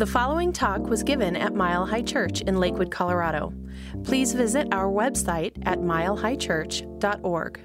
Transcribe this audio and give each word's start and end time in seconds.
The 0.00 0.06
following 0.06 0.52
talk 0.52 0.82
was 0.88 1.02
given 1.02 1.36
at 1.36 1.54
Mile 1.54 1.86
High 1.86 2.02
Church 2.02 2.40
in 2.42 2.58
Lakewood, 2.58 2.90
Colorado. 2.90 3.52
Please 4.04 4.32
visit 4.32 4.68
our 4.72 4.86
website 4.86 5.52
at 5.66 5.78
milehighchurch.org. 5.78 7.60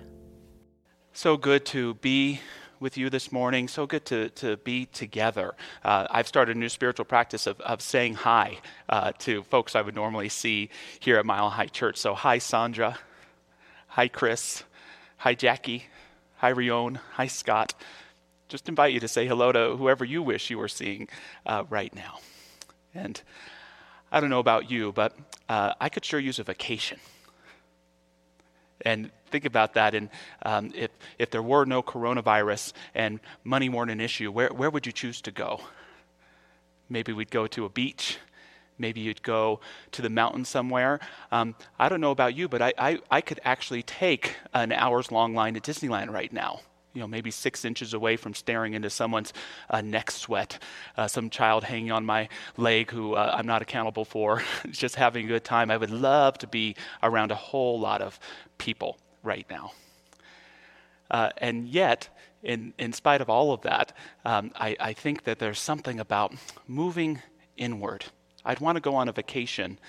So 1.13 1.37
good 1.37 1.65
to 1.67 1.93
be 1.95 2.41
with 2.79 2.97
you 2.97 3.09
this 3.09 3.31
morning. 3.31 3.67
So 3.67 3.85
good 3.85 4.05
to, 4.05 4.29
to 4.29 4.57
be 4.57 4.85
together. 4.85 5.55
Uh, 5.83 6.07
I've 6.09 6.27
started 6.27 6.55
a 6.55 6.59
new 6.59 6.69
spiritual 6.69 7.05
practice 7.05 7.47
of, 7.47 7.59
of 7.61 7.81
saying 7.81 8.15
hi 8.15 8.59
uh, 8.89 9.11
to 9.19 9.43
folks 9.43 9.75
I 9.75 9.81
would 9.81 9.95
normally 9.95 10.29
see 10.29 10.69
here 10.99 11.17
at 11.17 11.25
Mile 11.25 11.49
High 11.49 11.67
Church. 11.67 11.97
So, 11.97 12.13
hi, 12.13 12.37
Sandra. 12.37 12.97
Hi, 13.87 14.07
Chris. 14.07 14.63
Hi, 15.17 15.33
Jackie. 15.33 15.85
Hi, 16.37 16.49
Rion. 16.49 16.99
Hi, 17.13 17.27
Scott. 17.27 17.73
Just 18.47 18.69
invite 18.69 18.93
you 18.93 18.99
to 18.99 19.07
say 19.07 19.27
hello 19.27 19.51
to 19.51 19.75
whoever 19.75 20.05
you 20.05 20.21
wish 20.21 20.49
you 20.49 20.59
were 20.59 20.67
seeing 20.67 21.07
uh, 21.45 21.63
right 21.69 21.93
now. 21.95 22.19
And 22.93 23.19
I 24.11 24.19
don't 24.19 24.29
know 24.29 24.39
about 24.39 24.69
you, 24.69 24.91
but 24.91 25.15
uh, 25.49 25.73
I 25.81 25.89
could 25.89 26.05
sure 26.05 26.19
use 26.19 26.37
a 26.37 26.43
vacation. 26.43 26.99
And 28.81 29.09
think 29.31 29.45
about 29.45 29.73
that. 29.73 29.95
And 29.95 30.09
um, 30.43 30.71
if, 30.75 30.91
if 31.17 31.31
there 31.31 31.41
were 31.41 31.65
no 31.65 31.81
coronavirus 31.81 32.73
and 32.93 33.19
money 33.43 33.67
weren't 33.67 33.89
an 33.89 33.99
issue, 33.99 34.31
where, 34.31 34.49
where 34.49 34.69
would 34.69 34.85
you 34.85 34.91
choose 34.91 35.21
to 35.21 35.31
go? 35.31 35.61
Maybe 36.87 37.13
we'd 37.13 37.31
go 37.31 37.47
to 37.47 37.65
a 37.65 37.69
beach. 37.69 38.19
Maybe 38.77 39.01
you'd 39.01 39.23
go 39.23 39.59
to 39.93 40.03
the 40.03 40.09
mountain 40.09 40.45
somewhere. 40.45 40.99
Um, 41.31 41.55
I 41.79 41.89
don't 41.89 42.01
know 42.01 42.11
about 42.11 42.35
you, 42.35 42.47
but 42.47 42.61
I, 42.61 42.73
I, 42.77 42.99
I 43.09 43.21
could 43.21 43.39
actually 43.43 43.81
take 43.81 44.35
an 44.53 44.71
hour's 44.71 45.11
long 45.11 45.33
line 45.33 45.55
at 45.55 45.63
Disneyland 45.63 46.11
right 46.11 46.31
now 46.31 46.59
you 46.95 47.01
know, 47.01 47.07
maybe 47.07 47.29
six 47.29 47.65
inches 47.65 47.93
away 47.93 48.15
from 48.15 48.33
staring 48.33 48.73
into 48.73 48.89
someone's 48.89 49.33
uh, 49.69 49.81
neck 49.81 50.09
sweat, 50.09 50.57
uh, 50.97 51.07
some 51.07 51.29
child 51.29 51.65
hanging 51.65 51.91
on 51.91 52.05
my 52.05 52.29
leg 52.55 52.89
who 52.89 53.13
uh, 53.13 53.35
I'm 53.37 53.45
not 53.45 53.61
accountable 53.61 54.05
for, 54.05 54.41
just 54.71 54.95
having 54.95 55.25
a 55.25 55.27
good 55.27 55.43
time. 55.43 55.69
I 55.69 55.77
would 55.77 55.91
love 55.91 56.37
to 56.39 56.47
be 56.47 56.75
around 57.03 57.31
a 57.31 57.35
whole 57.35 57.79
lot 57.79 58.01
of 58.01 58.17
people 58.57 58.97
right 59.23 59.45
now. 59.49 59.73
Uh, 61.11 61.29
and 61.37 61.67
yet, 61.67 62.07
in, 62.41 62.73
in 62.79 62.93
spite 62.93 63.21
of 63.21 63.29
all 63.29 63.51
of 63.51 63.61
that, 63.61 63.91
um, 64.23 64.51
I, 64.55 64.77
I 64.79 64.93
think 64.93 65.25
that 65.25 65.37
there's 65.37 65.59
something 65.59 65.99
about 65.99 66.33
moving 66.65 67.21
inward. 67.57 68.05
I'd 68.45 68.61
want 68.61 68.77
to 68.77 68.81
go 68.81 68.95
on 68.95 69.09
a 69.09 69.11
vacation 69.11 69.79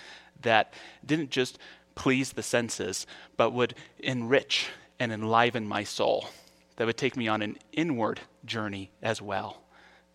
that 0.42 0.74
didn't 1.04 1.30
just 1.30 1.58
please 1.94 2.32
the 2.32 2.42
senses, 2.42 3.06
but 3.36 3.52
would 3.52 3.74
enrich 3.98 4.66
and 4.98 5.12
enliven 5.12 5.68
my 5.68 5.84
soul 5.84 6.28
that 6.76 6.86
would 6.86 6.96
take 6.96 7.16
me 7.16 7.28
on 7.28 7.42
an 7.42 7.56
inward 7.72 8.20
journey 8.44 8.90
as 9.02 9.20
well. 9.20 9.62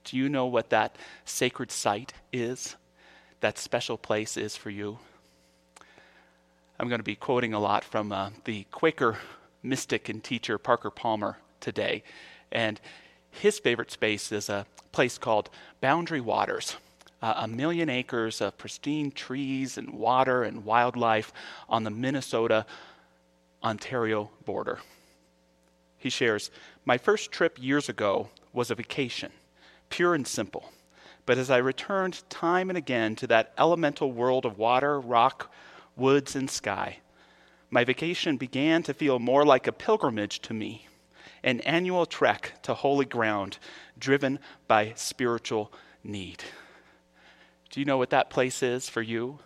Do 0.04 0.17
you 0.17 0.30
know 0.30 0.45
what 0.45 0.70
that 0.70 0.95
sacred 1.26 1.72
site 1.72 2.14
is? 2.31 2.76
That 3.42 3.58
special 3.58 3.98
place 3.98 4.38
is 4.38 4.56
for 4.56 4.70
you? 4.70 5.00
I'm 6.80 6.88
going 6.88 7.00
to 7.00 7.03
be 7.03 7.16
quoting 7.16 7.53
a 7.53 7.59
lot 7.59 7.84
from 7.84 8.12
uh, 8.12 8.31
the 8.45 8.64
Quaker 8.72 9.18
mystic 9.62 10.09
and 10.09 10.23
teacher 10.23 10.58
Parker 10.58 10.90
Palmer 10.90 11.38
today. 11.59 12.03
And 12.52 12.81
his 13.30 13.59
favorite 13.59 13.92
space 13.92 14.31
is 14.31 14.50
a 14.50 14.66
place 14.92 15.18
called 15.18 15.50
Boundary 15.80 16.22
Waters. 16.22 16.78
Uh, 17.22 17.36
a 17.38 17.48
million 17.48 17.88
acres 17.88 18.42
of 18.42 18.58
pristine 18.58 19.12
trees 19.12 19.78
and 19.78 19.92
water 19.92 20.42
and 20.42 20.66
wildlife 20.66 21.31
on 21.70 21.84
the 21.84 21.92
Minnesota 21.92 22.66
Ontario 23.64 24.31
border. 24.44 24.80
He 26.02 26.09
shares 26.09 26.49
My 26.83 26.97
first 26.97 27.31
trip 27.31 27.59
years 27.61 27.88
ago 27.88 28.30
was 28.53 28.71
a 28.71 28.75
vacation, 28.75 29.31
pure 29.89 30.16
and 30.16 30.27
simple. 30.27 30.71
But 31.27 31.38
as 31.38 31.52
I 31.52 31.57
returned 31.57 32.27
time 32.27 32.71
and 32.71 32.77
again 32.77 33.16
to 33.17 33.27
that 33.27 33.53
elemental 33.55 34.11
world 34.11 34.44
of 34.44 34.57
water, 34.57 34.99
rock, 34.99 35.53
woods, 35.95 36.35
and 36.35 36.49
sky, 36.49 36.97
my 37.69 37.83
vacation 37.83 38.38
began 38.38 38.81
to 38.81 38.95
feel 38.95 39.19
more 39.19 39.45
like 39.45 39.67
a 39.67 39.72
pilgrimage 39.72 40.40
to 40.41 40.56
me, 40.56 40.88
an 41.44 41.59
annual 41.61 42.07
trek 42.07 42.53
to 42.63 42.73
holy 42.73 43.06
ground 43.06 43.59
driven 44.00 44.40
by 44.67 44.94
spiritual 44.95 45.72
need. 46.03 46.44
Do 47.69 47.79
you 47.79 47.85
know 47.85 48.00
what 48.00 48.09
that 48.09 48.31
place 48.31 48.63
is 48.63 48.90
for 48.90 49.03
you? 49.03 49.38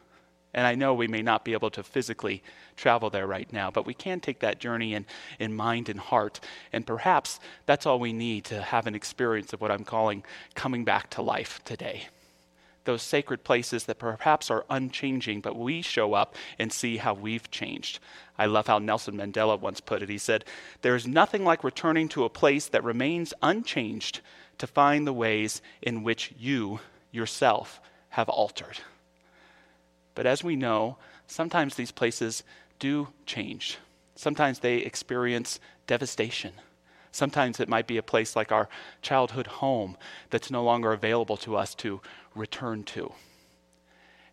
And 0.55 0.65
I 0.65 0.73
know 0.73 0.93
we 0.93 1.09
may 1.09 1.21
not 1.21 1.43
be 1.43 1.51
able 1.51 1.69
to 1.71 1.83
physically 1.83 2.41
travel 2.77 3.09
there 3.09 3.27
right 3.27 3.51
now, 3.51 3.69
but 3.69 3.85
we 3.85 3.93
can 3.93 4.21
take 4.21 4.39
that 4.39 4.57
journey 4.57 4.93
in, 4.93 5.05
in 5.37 5.53
mind 5.53 5.89
and 5.89 5.99
heart. 5.99 6.39
And 6.71 6.87
perhaps 6.87 7.41
that's 7.65 7.85
all 7.85 7.99
we 7.99 8.13
need 8.13 8.45
to 8.45 8.61
have 8.61 8.87
an 8.87 8.95
experience 8.95 9.51
of 9.51 9.59
what 9.59 9.69
I'm 9.69 9.83
calling 9.83 10.23
coming 10.55 10.85
back 10.85 11.09
to 11.11 11.21
life 11.21 11.59
today. 11.65 12.07
Those 12.85 13.01
sacred 13.01 13.43
places 13.43 13.83
that 13.83 13.99
perhaps 13.99 14.49
are 14.49 14.65
unchanging, 14.69 15.41
but 15.41 15.57
we 15.57 15.81
show 15.81 16.13
up 16.13 16.35
and 16.57 16.71
see 16.71 16.97
how 16.97 17.15
we've 17.15 17.51
changed. 17.51 17.99
I 18.37 18.45
love 18.45 18.67
how 18.67 18.79
Nelson 18.79 19.17
Mandela 19.17 19.59
once 19.59 19.81
put 19.81 20.03
it. 20.03 20.09
He 20.09 20.17
said, 20.17 20.45
There 20.83 20.95
is 20.95 21.05
nothing 21.05 21.43
like 21.43 21.65
returning 21.65 22.07
to 22.09 22.23
a 22.23 22.29
place 22.29 22.67
that 22.67 22.83
remains 22.83 23.33
unchanged 23.41 24.21
to 24.59 24.67
find 24.67 25.05
the 25.05 25.13
ways 25.13 25.61
in 25.81 26.03
which 26.03 26.33
you 26.39 26.79
yourself 27.11 27.81
have 28.09 28.29
altered. 28.29 28.79
But 30.15 30.25
as 30.25 30.43
we 30.43 30.55
know, 30.55 30.97
sometimes 31.27 31.75
these 31.75 31.91
places 31.91 32.43
do 32.79 33.09
change. 33.25 33.77
Sometimes 34.15 34.59
they 34.59 34.77
experience 34.77 35.59
devastation. 35.87 36.53
Sometimes 37.11 37.59
it 37.59 37.69
might 37.69 37.87
be 37.87 37.97
a 37.97 38.03
place 38.03 38.35
like 38.35 38.51
our 38.51 38.67
childhood 39.01 39.47
home 39.47 39.97
that's 40.29 40.51
no 40.51 40.63
longer 40.63 40.91
available 40.91 41.37
to 41.37 41.55
us 41.55 41.75
to 41.75 42.01
return 42.33 42.83
to. 42.83 43.13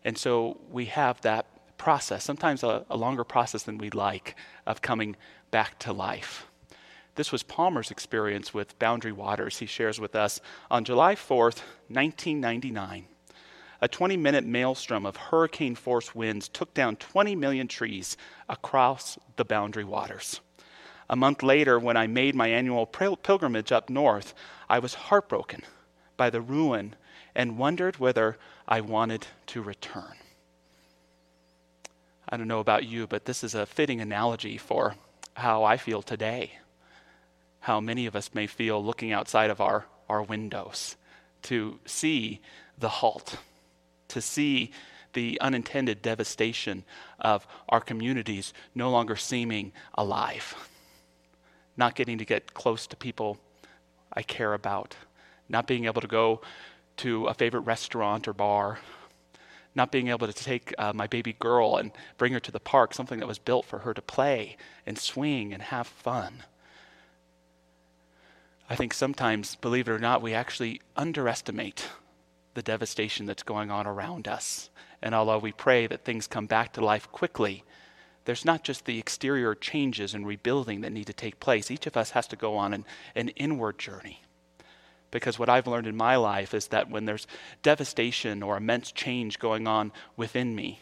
And 0.03 0.17
so 0.17 0.59
we 0.69 0.85
have 0.85 1.21
that 1.21 1.45
process, 1.77 2.23
sometimes 2.23 2.63
a, 2.63 2.85
a 2.89 2.97
longer 2.97 3.23
process 3.23 3.63
than 3.63 3.77
we'd 3.77 3.95
like, 3.95 4.35
of 4.65 4.81
coming 4.81 5.15
back 5.51 5.79
to 5.79 5.93
life. 5.93 6.47
This 7.15 7.31
was 7.31 7.43
Palmer's 7.43 7.91
experience 7.91 8.53
with 8.53 8.77
Boundary 8.79 9.11
Waters. 9.11 9.59
He 9.59 9.65
shares 9.65 9.99
with 9.99 10.15
us 10.15 10.41
on 10.71 10.83
July 10.83 11.15
4th, 11.15 11.61
1999 11.87 13.05
a 13.83 13.87
20 13.89 14.15
minute 14.15 14.45
maelstrom 14.45 15.05
of 15.05 15.17
hurricane 15.17 15.75
force 15.75 16.15
winds 16.15 16.47
took 16.47 16.73
down 16.73 16.95
20 16.95 17.35
million 17.35 17.67
trees 17.67 18.15
across 18.47 19.19
the 19.35 19.43
boundary 19.43 19.83
waters. 19.83 20.39
A 21.09 21.17
month 21.17 21.43
later, 21.43 21.77
when 21.77 21.97
I 21.97 22.07
made 22.07 22.33
my 22.33 22.47
annual 22.47 22.85
pilgrimage 22.85 23.73
up 23.73 23.89
north, 23.89 24.33
I 24.69 24.79
was 24.79 24.93
heartbroken 24.93 25.63
by 26.15 26.29
the 26.29 26.39
ruin 26.39 26.95
and 27.35 27.57
wondered 27.57 27.97
whether 27.97 28.37
I 28.69 28.79
wanted 28.79 29.27
to 29.47 29.61
return. 29.61 30.15
I 32.29 32.37
don't 32.37 32.47
know 32.47 32.61
about 32.61 32.85
you, 32.85 33.05
but 33.05 33.25
this 33.25 33.43
is 33.43 33.53
a 33.53 33.65
fitting 33.65 33.99
analogy 33.99 34.57
for 34.57 34.95
how 35.33 35.65
I 35.65 35.75
feel 35.75 36.01
today. 36.01 36.53
How 37.59 37.81
many 37.81 38.05
of 38.05 38.15
us 38.15 38.33
may 38.33 38.47
feel 38.47 38.81
looking 38.81 39.11
outside 39.11 39.49
of 39.49 39.59
our, 39.59 39.87
our 40.07 40.23
windows 40.23 40.95
to 41.41 41.81
see 41.85 42.39
the 42.77 42.87
halt 42.87 43.39
to 44.13 44.21
see 44.21 44.71
the 45.13 45.39
unintended 45.41 46.01
devastation 46.01 46.83
of 47.19 47.45
our 47.69 47.81
communities 47.81 48.53
no 48.73 48.89
longer 48.89 49.15
seeming 49.15 49.71
alive. 49.95 50.55
Not 51.77 51.95
getting 51.95 52.17
to 52.19 52.25
get 52.25 52.53
close 52.53 52.87
to 52.87 52.95
people 52.95 53.37
I 54.11 54.21
care 54.21 54.53
about. 54.53 54.95
Not 55.49 55.67
being 55.67 55.85
able 55.85 56.01
to 56.01 56.07
go 56.07 56.41
to 56.97 57.25
a 57.25 57.33
favorite 57.33 57.61
restaurant 57.61 58.27
or 58.27 58.33
bar. 58.33 58.79
Not 59.75 59.91
being 59.91 60.09
able 60.09 60.27
to 60.27 60.33
take 60.33 60.73
uh, 60.77 60.93
my 60.93 61.07
baby 61.07 61.33
girl 61.33 61.77
and 61.77 61.91
bring 62.17 62.33
her 62.33 62.39
to 62.39 62.51
the 62.51 62.59
park, 62.59 62.93
something 62.93 63.19
that 63.19 63.27
was 63.27 63.39
built 63.39 63.65
for 63.65 63.79
her 63.79 63.93
to 63.93 64.01
play 64.01 64.57
and 64.85 64.97
swing 64.97 65.51
and 65.53 65.63
have 65.63 65.87
fun. 65.87 66.43
I 68.69 68.75
think 68.75 68.93
sometimes, 68.93 69.55
believe 69.55 69.87
it 69.87 69.91
or 69.91 69.99
not, 69.99 70.21
we 70.21 70.33
actually 70.33 70.81
underestimate 70.95 71.87
the 72.53 72.61
devastation 72.61 73.25
that's 73.25 73.43
going 73.43 73.71
on 73.71 73.87
around 73.87 74.27
us. 74.27 74.69
And 75.01 75.13
although 75.13 75.39
we 75.39 75.51
pray 75.51 75.87
that 75.87 76.05
things 76.05 76.27
come 76.27 76.45
back 76.45 76.73
to 76.73 76.85
life 76.85 77.11
quickly, 77.11 77.63
there's 78.25 78.45
not 78.45 78.63
just 78.63 78.85
the 78.85 78.99
exterior 78.99 79.53
changes 79.53 80.13
and 80.13 80.25
rebuilding 80.25 80.81
that 80.81 80.91
need 80.91 81.07
to 81.07 81.13
take 81.13 81.39
place. 81.39 81.69
Each 81.69 81.87
of 81.87 81.97
us 81.97 82.11
has 82.11 82.27
to 82.27 82.35
go 82.35 82.55
on 82.55 82.73
an, 82.73 82.85
an 83.15 83.29
inward 83.29 83.77
journey. 83.77 84.21
Because 85.11 85.37
what 85.37 85.49
I've 85.49 85.67
learned 85.67 85.87
in 85.87 85.95
my 85.95 86.15
life 86.15 86.53
is 86.53 86.67
that 86.67 86.89
when 86.89 87.05
there's 87.05 87.27
devastation 87.61 88.41
or 88.41 88.57
immense 88.57 88.91
change 88.91 89.39
going 89.39 89.67
on 89.67 89.91
within 90.15 90.55
me, 90.55 90.81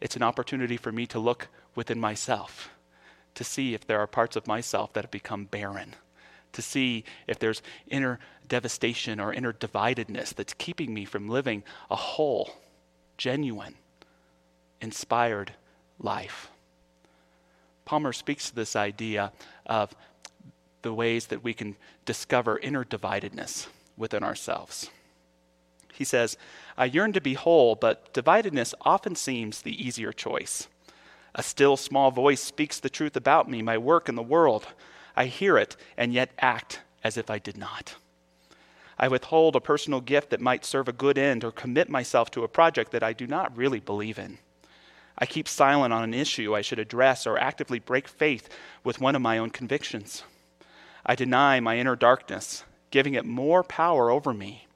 it's 0.00 0.16
an 0.16 0.22
opportunity 0.22 0.76
for 0.76 0.90
me 0.90 1.06
to 1.08 1.18
look 1.18 1.48
within 1.74 2.00
myself, 2.00 2.70
to 3.34 3.44
see 3.44 3.74
if 3.74 3.86
there 3.86 4.00
are 4.00 4.06
parts 4.06 4.34
of 4.34 4.46
myself 4.46 4.92
that 4.94 5.04
have 5.04 5.10
become 5.10 5.44
barren 5.44 5.94
to 6.56 6.62
see 6.62 7.04
if 7.26 7.38
there's 7.38 7.62
inner 7.88 8.18
devastation 8.48 9.20
or 9.20 9.32
inner 9.32 9.52
dividedness 9.52 10.34
that's 10.34 10.54
keeping 10.54 10.92
me 10.92 11.04
from 11.04 11.28
living 11.28 11.62
a 11.90 11.96
whole, 11.96 12.50
genuine, 13.16 13.74
inspired 14.80 15.52
life. 15.98 16.50
Palmer 17.84 18.12
speaks 18.12 18.50
to 18.50 18.54
this 18.54 18.74
idea 18.74 19.32
of 19.64 19.94
the 20.82 20.92
ways 20.92 21.26
that 21.28 21.42
we 21.44 21.54
can 21.54 21.76
discover 22.04 22.58
inner 22.58 22.84
dividedness 22.84 23.68
within 23.96 24.22
ourselves. 24.22 24.90
He 25.92 26.04
says, 26.04 26.36
I 26.76 26.84
yearn 26.84 27.12
to 27.14 27.20
be 27.20 27.34
whole, 27.34 27.74
but 27.74 28.12
dividedness 28.12 28.74
often 28.82 29.14
seems 29.14 29.62
the 29.62 29.86
easier 29.86 30.12
choice. 30.12 30.68
A 31.34 31.42
still 31.42 31.76
small 31.76 32.10
voice 32.10 32.42
speaks 32.42 32.80
the 32.80 32.90
truth 32.90 33.16
about 33.16 33.48
me, 33.48 33.62
my 33.62 33.78
work 33.78 34.08
in 34.08 34.14
the 34.14 34.22
world. 34.22 34.66
I 35.16 35.26
hear 35.26 35.56
it 35.56 35.76
and 35.96 36.12
yet 36.12 36.30
act 36.38 36.80
as 37.02 37.16
if 37.16 37.30
I 37.30 37.38
did 37.38 37.56
not. 37.56 37.94
I 38.98 39.08
withhold 39.08 39.56
a 39.56 39.60
personal 39.60 40.00
gift 40.00 40.30
that 40.30 40.40
might 40.40 40.64
serve 40.64 40.88
a 40.88 40.92
good 40.92 41.18
end 41.18 41.44
or 41.44 41.52
commit 41.52 41.88
myself 41.88 42.30
to 42.32 42.44
a 42.44 42.48
project 42.48 42.92
that 42.92 43.02
I 43.02 43.12
do 43.12 43.26
not 43.26 43.56
really 43.56 43.80
believe 43.80 44.18
in. 44.18 44.38
I 45.18 45.26
keep 45.26 45.48
silent 45.48 45.92
on 45.92 46.02
an 46.02 46.14
issue 46.14 46.54
I 46.54 46.60
should 46.60 46.78
address 46.78 47.26
or 47.26 47.38
actively 47.38 47.78
break 47.78 48.08
faith 48.08 48.48
with 48.84 49.00
one 49.00 49.16
of 49.16 49.22
my 49.22 49.38
own 49.38 49.50
convictions. 49.50 50.22
I 51.04 51.14
deny 51.14 51.60
my 51.60 51.78
inner 51.78 51.96
darkness, 51.96 52.64
giving 52.90 53.14
it 53.14 53.24
more 53.24 53.62
power 53.62 54.10
over 54.10 54.34
me, 54.34 54.66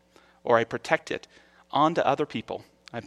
or 0.45 0.57
I 0.57 0.65
protect 0.65 1.11
it 1.11 1.27
onto 1.71 2.01
other 2.01 2.27
people. 2.27 2.65
I, 2.93 3.03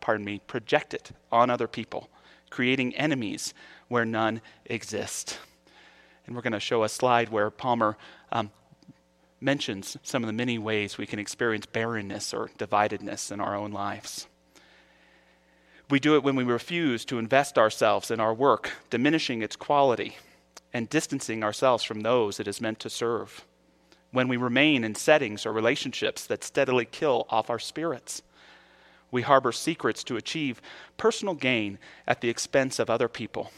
pardon 0.00 0.24
me, 0.24 0.40
project 0.46 0.94
it 0.94 1.12
on 1.30 1.50
other 1.50 1.68
people, 1.68 2.08
creating 2.50 2.96
enemies 2.96 3.54
where 3.88 4.04
none 4.04 4.40
exist. 4.66 5.38
And 6.26 6.34
we're 6.34 6.42
going 6.42 6.52
to 6.52 6.60
show 6.60 6.84
a 6.84 6.88
slide 6.88 7.30
where 7.30 7.50
Palmer 7.50 7.96
um, 8.30 8.50
mentions 9.40 9.96
some 10.02 10.22
of 10.22 10.28
the 10.28 10.32
many 10.32 10.58
ways 10.58 10.96
we 10.96 11.06
can 11.06 11.18
experience 11.18 11.66
barrenness 11.66 12.32
or 12.32 12.50
dividedness 12.58 13.32
in 13.32 13.40
our 13.40 13.56
own 13.56 13.72
lives. 13.72 14.26
We 15.90 16.00
do 16.00 16.14
it 16.14 16.22
when 16.22 16.36
we 16.36 16.44
refuse 16.44 17.04
to 17.06 17.18
invest 17.18 17.58
ourselves 17.58 18.10
in 18.10 18.20
our 18.20 18.32
work, 18.32 18.70
diminishing 18.88 19.42
its 19.42 19.56
quality 19.56 20.16
and 20.72 20.88
distancing 20.88 21.44
ourselves 21.44 21.84
from 21.84 22.00
those 22.00 22.40
it 22.40 22.48
is 22.48 22.60
meant 22.60 22.78
to 22.80 22.90
serve. 22.90 23.44
When 24.10 24.28
we 24.28 24.36
remain 24.36 24.84
in 24.84 24.94
settings 24.94 25.44
or 25.44 25.52
relationships 25.52 26.26
that 26.26 26.44
steadily 26.44 26.84
kill 26.84 27.26
off 27.28 27.50
our 27.50 27.58
spirits. 27.58 28.22
We 29.10 29.22
harbor 29.22 29.52
secrets 29.52 30.02
to 30.04 30.16
achieve 30.16 30.62
personal 30.96 31.34
gain 31.34 31.78
at 32.06 32.20
the 32.20 32.30
expense 32.30 32.78
of 32.78 32.88
other 32.88 33.08
people. 33.08 33.50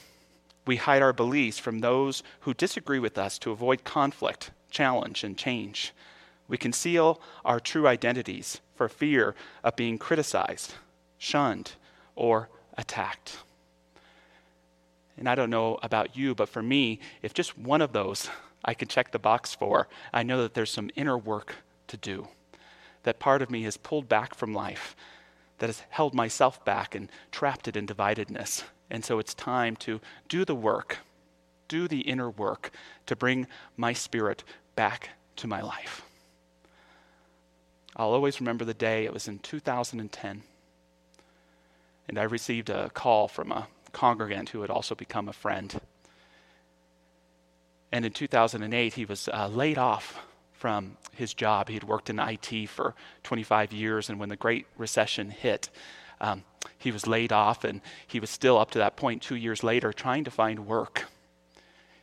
We 0.66 0.76
hide 0.76 1.02
our 1.02 1.12
beliefs 1.12 1.58
from 1.58 1.80
those 1.80 2.22
who 2.40 2.54
disagree 2.54 2.98
with 2.98 3.18
us 3.18 3.38
to 3.40 3.50
avoid 3.50 3.84
conflict 3.84 4.50
challenge, 4.74 5.24
and 5.24 5.38
change. 5.38 5.94
We 6.48 6.58
conceal 6.58 7.20
our 7.44 7.60
true 7.60 7.88
identities 7.88 8.60
for 8.74 8.88
fear 8.90 9.34
of 9.62 9.76
being 9.76 9.96
criticized, 9.96 10.74
shunned, 11.16 11.72
or 12.14 12.50
attacked. 12.76 13.38
And 15.16 15.28
I 15.28 15.36
don't 15.36 15.48
know 15.48 15.78
about 15.82 16.16
you, 16.16 16.34
but 16.34 16.50
for 16.50 16.62
me, 16.62 16.98
if 17.22 17.32
just 17.32 17.56
one 17.56 17.80
of 17.80 17.92
those 17.92 18.28
I 18.64 18.74
can 18.74 18.88
check 18.88 19.12
the 19.12 19.18
box 19.18 19.54
for, 19.54 19.88
I 20.12 20.24
know 20.24 20.42
that 20.42 20.54
there's 20.54 20.72
some 20.72 20.90
inner 20.96 21.16
work 21.16 21.54
to 21.86 21.96
do. 21.96 22.28
That 23.04 23.20
part 23.20 23.40
of 23.40 23.50
me 23.50 23.62
has 23.62 23.76
pulled 23.76 24.08
back 24.08 24.34
from 24.34 24.52
life, 24.52 24.96
that 25.58 25.66
has 25.66 25.82
held 25.90 26.14
myself 26.14 26.64
back 26.64 26.94
and 26.94 27.08
trapped 27.30 27.68
it 27.68 27.76
in 27.76 27.86
dividedness. 27.86 28.64
And 28.90 29.04
so 29.04 29.18
it's 29.18 29.34
time 29.34 29.76
to 29.76 30.00
do 30.28 30.44
the 30.44 30.54
work, 30.54 30.98
do 31.68 31.88
the 31.88 32.00
inner 32.00 32.30
work 32.30 32.70
to 33.06 33.16
bring 33.16 33.46
my 33.76 33.92
spirit 33.92 34.44
back 34.76 35.10
to 35.36 35.46
my 35.46 35.62
life. 35.62 36.02
I'll 37.96 38.12
always 38.12 38.40
remember 38.40 38.64
the 38.64 38.74
day, 38.74 39.04
it 39.04 39.12
was 39.12 39.28
in 39.28 39.38
2010. 39.38 40.42
And 42.08 42.18
I 42.18 42.22
received 42.24 42.70
a 42.70 42.90
call 42.90 43.28
from 43.28 43.52
a 43.52 43.68
congregant 43.92 44.50
who 44.50 44.60
had 44.60 44.70
also 44.70 44.94
become 44.94 45.28
a 45.28 45.32
friend. 45.32 45.80
And 47.92 48.04
in 48.04 48.12
2008, 48.12 48.94
he 48.94 49.04
was 49.04 49.28
uh, 49.28 49.48
laid 49.48 49.78
off 49.78 50.18
from 50.52 50.96
his 51.14 51.32
job. 51.32 51.68
He 51.68 51.74
had 51.74 51.84
worked 51.84 52.10
in 52.10 52.18
IT 52.18 52.68
for 52.68 52.94
25 53.22 53.72
years, 53.72 54.10
and 54.10 54.18
when 54.18 54.28
the 54.28 54.36
Great 54.36 54.66
Recession 54.76 55.30
hit, 55.30 55.70
um, 56.20 56.44
he 56.78 56.90
was 56.90 57.06
laid 57.06 57.32
off, 57.32 57.64
and 57.64 57.80
he 58.06 58.20
was 58.20 58.30
still, 58.30 58.58
up 58.58 58.70
to 58.72 58.78
that 58.78 58.96
point, 58.96 59.22
two 59.22 59.36
years 59.36 59.62
later, 59.62 59.92
trying 59.92 60.24
to 60.24 60.30
find 60.30 60.66
work. 60.66 61.04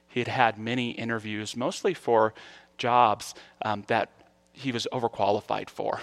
He 0.08 0.20
had 0.20 0.28
had 0.28 0.58
many 0.58 0.92
interviews, 0.92 1.56
mostly 1.56 1.94
for 1.94 2.34
jobs 2.78 3.34
um, 3.62 3.84
that 3.88 4.10
he 4.52 4.72
was 4.72 4.88
overqualified 4.92 5.70
for. 5.70 6.02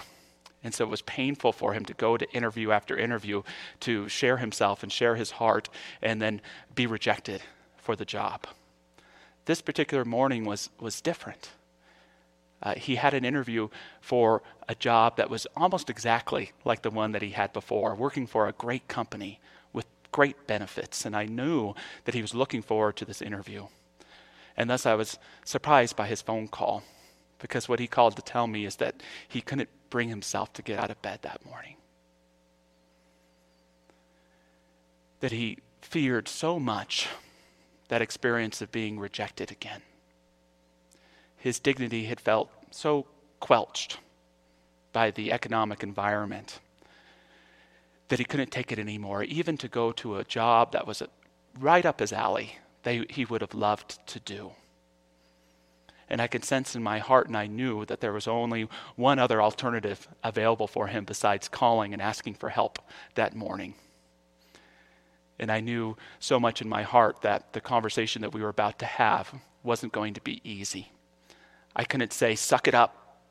And 0.63 0.73
so 0.73 0.83
it 0.83 0.89
was 0.89 1.01
painful 1.03 1.53
for 1.53 1.73
him 1.73 1.85
to 1.85 1.93
go 1.93 2.17
to 2.17 2.29
interview 2.31 2.71
after 2.71 2.97
interview 2.97 3.43
to 3.81 4.09
share 4.09 4.37
himself 4.37 4.83
and 4.83 4.91
share 4.91 5.15
his 5.15 5.31
heart 5.31 5.69
and 6.01 6.21
then 6.21 6.41
be 6.75 6.85
rejected 6.85 7.41
for 7.77 7.95
the 7.95 8.05
job. 8.05 8.45
This 9.45 9.61
particular 9.61 10.03
morning 10.03 10.43
was, 10.45 10.69
was 10.79 11.01
different. 11.01 11.51
Uh, 12.61 12.75
he 12.75 12.95
had 12.95 13.13
an 13.13 13.23
interview 13.23 13.69
for 14.01 14.41
a 14.67 14.75
job 14.75 15.17
that 15.17 15.29
was 15.29 15.47
almost 15.55 15.89
exactly 15.89 16.51
like 16.65 16.81
the 16.81 16.89
one 16.89 17.13
that 17.13 17.21
he 17.21 17.31
had 17.31 17.53
before, 17.53 17.95
working 17.95 18.27
for 18.27 18.47
a 18.47 18.53
great 18.53 18.87
company 18.87 19.39
with 19.71 19.85
great 20.11 20.45
benefits. 20.45 21.05
And 21.05 21.15
I 21.15 21.25
knew 21.25 21.73
that 22.05 22.15
he 22.15 22.21
was 22.21 22.33
looking 22.33 22.61
forward 22.61 22.97
to 22.97 23.05
this 23.05 23.21
interview. 23.21 23.67
And 24.57 24.69
thus 24.69 24.85
I 24.85 24.95
was 24.95 25.17
surprised 25.45 25.95
by 25.95 26.07
his 26.07 26.21
phone 26.21 26.49
call 26.49 26.83
because 27.39 27.69
what 27.69 27.79
he 27.79 27.87
called 27.87 28.17
to 28.17 28.21
tell 28.21 28.47
me 28.47 28.65
is 28.65 28.75
that 28.77 29.01
he 29.27 29.39
couldn't 29.39 29.69
bring 29.89 30.09
himself 30.09 30.51
to 30.53 30.61
get 30.61 30.79
out 30.79 30.91
of 30.91 31.01
bed 31.01 31.19
that 31.21 31.45
morning. 31.45 31.77
That 35.21 35.31
he 35.31 35.59
feared 35.81 36.27
so 36.27 36.59
much 36.59 37.07
that 37.87 38.01
experience 38.01 38.61
of 38.61 38.71
being 38.71 38.99
rejected 38.99 39.51
again. 39.51 39.81
His 41.39 41.59
dignity 41.59 42.05
had 42.05 42.19
felt 42.19 42.49
so 42.71 43.07
quelched 43.39 43.97
by 44.93 45.11
the 45.11 45.31
economic 45.31 45.83
environment 45.83 46.59
that 48.09 48.19
he 48.19 48.25
couldn't 48.25 48.51
take 48.51 48.71
it 48.71 48.79
anymore, 48.79 49.23
even 49.23 49.57
to 49.57 49.67
go 49.67 49.91
to 49.93 50.17
a 50.17 50.23
job 50.23 50.71
that 50.71 50.87
was 50.87 51.01
right 51.59 51.85
up 51.85 51.99
his 51.99 52.11
alley 52.11 52.57
they, 52.83 53.05
he 53.09 53.25
would 53.25 53.41
have 53.41 53.53
loved 53.53 54.05
to 54.07 54.19
do. 54.19 54.51
And 56.09 56.21
I 56.21 56.27
could 56.27 56.43
sense 56.43 56.75
in 56.75 56.81
my 56.81 56.99
heart, 56.99 57.27
and 57.27 57.37
I 57.37 57.45
knew 57.45 57.85
that 57.85 58.01
there 58.01 58.13
was 58.13 58.27
only 58.27 58.67
one 58.95 59.19
other 59.19 59.41
alternative 59.41 60.07
available 60.23 60.67
for 60.67 60.87
him 60.87 61.05
besides 61.05 61.47
calling 61.47 61.93
and 61.93 62.01
asking 62.01 62.35
for 62.35 62.49
help 62.49 62.79
that 63.15 63.35
morning. 63.35 63.75
And 65.37 65.51
I 65.51 65.59
knew 65.59 65.97
so 66.19 66.39
much 66.39 66.61
in 66.61 66.67
my 66.67 66.83
heart 66.83 67.21
that 67.21 67.53
the 67.53 67.61
conversation 67.61 68.23
that 68.23 68.33
we 68.33 68.41
were 68.41 68.49
about 68.49 68.79
to 68.79 68.85
have 68.85 69.33
wasn't 69.61 69.93
going 69.93 70.15
to 70.15 70.21
be 70.21 70.41
easy. 70.43 70.91
I 71.75 71.83
couldn't 71.83 72.13
say, 72.13 72.35
suck 72.35 72.67
it 72.67 72.75
up, 72.75 73.21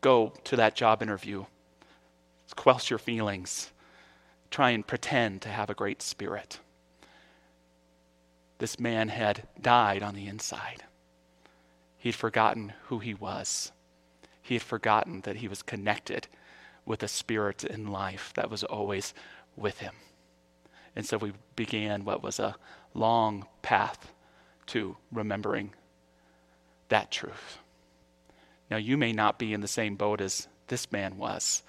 go 0.00 0.32
to 0.44 0.56
that 0.56 0.74
job 0.74 1.02
interview, 1.02 1.44
quell 2.56 2.80
your 2.88 2.98
feelings, 2.98 3.70
try 4.50 4.70
and 4.70 4.86
pretend 4.86 5.42
to 5.42 5.48
have 5.48 5.70
a 5.70 5.74
great 5.74 6.02
spirit 6.02 6.58
this 8.58 8.78
man 8.78 9.08
had 9.08 9.46
died 9.60 10.02
on 10.02 10.14
the 10.14 10.26
inside. 10.26 10.84
He'd 11.98 12.14
forgotten 12.14 12.72
who 12.84 12.98
he 12.98 13.14
was. 13.14 13.72
He 14.40 14.54
had 14.54 14.62
forgotten 14.62 15.22
that 15.22 15.36
he 15.36 15.48
was 15.48 15.62
connected 15.62 16.28
with 16.86 17.02
a 17.02 17.08
spirit 17.08 17.64
in 17.64 17.90
life 17.90 18.32
that 18.36 18.50
was 18.50 18.62
always 18.64 19.14
with 19.56 19.80
him. 19.80 19.94
And 20.94 21.04
so 21.04 21.18
we 21.18 21.32
began 21.56 22.04
what 22.04 22.22
was 22.22 22.38
a 22.38 22.56
long 22.92 23.46
path 23.62 24.12
to 24.68 24.96
remembering 25.10 25.72
that 26.88 27.10
truth. 27.10 27.58
Now, 28.74 28.78
you 28.78 28.96
may 28.96 29.12
not 29.12 29.38
be 29.38 29.54
in 29.54 29.60
the 29.60 29.68
same 29.68 29.94
boat 29.94 30.20
as 30.20 30.48
this 30.66 30.90
man 30.90 31.16
was, 31.16 31.62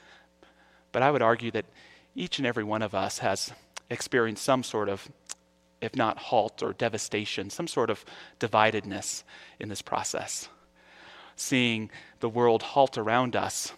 but 0.92 1.04
I 1.04 1.12
would 1.12 1.22
argue 1.22 1.52
that 1.52 1.68
each 2.16 2.40
and 2.40 2.48
every 2.48 2.64
one 2.64 2.82
of 2.82 2.96
us 2.96 3.20
has 3.20 3.54
experienced 3.92 4.44
some 4.44 4.64
sort 4.64 4.90
of 4.90 5.08
if 5.82 5.96
not 5.96 6.18
halt 6.18 6.64
or 6.64 6.74
devastation, 6.74 7.52
some 7.52 7.68
sort 7.68 7.92
of 7.92 8.04
dividedness 8.40 9.22
in 9.60 9.70
this 9.70 9.84
process. 9.84 10.50
Seeing 11.36 11.92
the 12.22 12.30
world 12.30 12.64
halt 12.64 12.98
around 12.98 13.36
us 13.36 13.72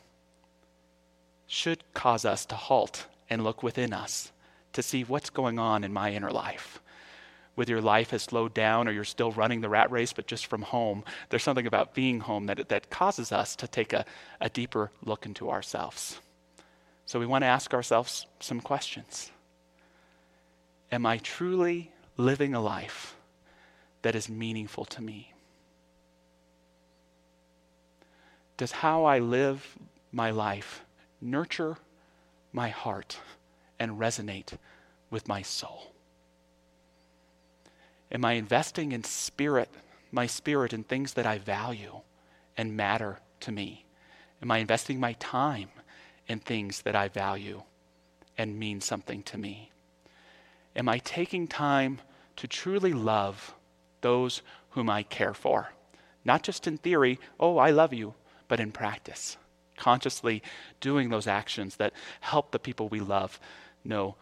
should 1.48 1.84
cause 1.94 2.24
us 2.24 2.46
to 2.46 2.56
halt 2.56 3.08
and 3.30 3.44
look 3.44 3.62
within 3.62 3.92
us 3.92 4.32
to 4.72 4.82
see 4.82 5.04
what's 5.04 5.30
going 5.30 5.60
on 5.60 5.84
in 5.84 5.92
my 5.92 6.14
inner 6.14 6.32
life. 6.32 6.80
Whether 7.58 7.72
your 7.72 7.82
life 7.82 8.12
has 8.12 8.22
slowed 8.22 8.54
down 8.54 8.88
or 8.88 8.92
you're 8.92 9.04
still 9.04 9.32
running 9.32 9.62
the 9.62 9.70
rat 9.70 9.90
race, 9.90 10.14
but 10.14 10.28
just 10.28 10.46
from 10.46 10.62
home, 10.62 11.04
there's 11.30 11.42
something 11.42 11.66
about 11.66 11.96
being 11.96 12.20
home 12.20 12.46
that, 12.46 12.70
that 12.70 12.92
causes 12.92 13.32
us 13.32 13.56
to 13.56 13.68
take 13.68 13.94
a, 13.94 14.06
a 14.40 14.48
deeper 14.48 14.92
look 15.04 15.26
into 15.26 15.50
ourselves. 15.50 16.20
So 17.08 17.20
we 17.20 17.26
want 17.26 17.42
to 17.42 17.48
ask 17.48 17.74
ourselves 17.74 18.28
some 18.40 18.62
questions. 18.62 19.32
Am 20.92 21.04
I 21.08 21.18
truly 21.18 21.92
living 22.16 22.54
a 22.54 22.62
life 22.62 23.16
that 24.04 24.14
is 24.14 24.30
meaningful 24.30 24.86
to 24.86 25.02
me? 25.02 25.34
Does 28.58 28.72
how 28.72 29.06
I 29.06 29.18
live 29.18 29.80
my 30.12 30.30
life 30.30 30.84
nurture 31.20 31.78
my 32.54 32.70
heart 32.70 33.18
and 33.80 33.94
resonate 33.94 34.60
with 35.10 35.28
my 35.28 35.42
soul? 35.42 35.92
Am 38.12 38.24
I 38.24 38.34
investing 38.34 38.92
in 38.92 39.04
spirit, 39.04 39.70
my 40.12 40.28
spirit 40.28 40.74
in 40.74 40.84
things 40.84 41.14
that 41.14 41.26
I 41.26 41.38
value 41.38 42.02
and 42.56 42.78
matter 42.78 43.20
to 43.42 43.52
me? 43.52 43.86
Am 44.42 44.52
I 44.52 44.60
investing 44.60 45.00
my 45.00 45.14
time 45.14 45.70
in 46.28 46.40
things 46.40 46.82
that 46.84 46.96
I 46.96 47.08
value 47.08 47.64
and 48.38 48.60
mean 48.60 48.82
something 48.82 49.24
to 49.24 49.38
me? 49.38 49.72
Am 50.76 50.88
I 50.88 51.00
taking 51.00 51.48
time 51.48 52.00
to 52.38 52.48
truly 52.48 52.94
love 52.94 53.56
those 54.02 54.42
whom 54.72 54.90
I 54.90 55.04
care 55.04 55.34
for? 55.34 55.74
Not 56.24 56.44
just 56.44 56.68
in 56.68 56.78
theory, 56.78 57.20
oh, 57.40 57.58
I 57.58 57.72
love 57.72 57.94
you, 57.94 58.14
but 58.48 58.60
in 58.60 58.72
practice. 58.72 59.38
Consciously 59.76 60.44
doing 60.80 61.10
those 61.10 61.28
actions 61.28 61.78
that 61.78 61.94
help 62.22 62.52
the 62.52 62.60
people 62.60 62.90
we 62.90 63.00
love 63.00 63.40
know 63.84 64.16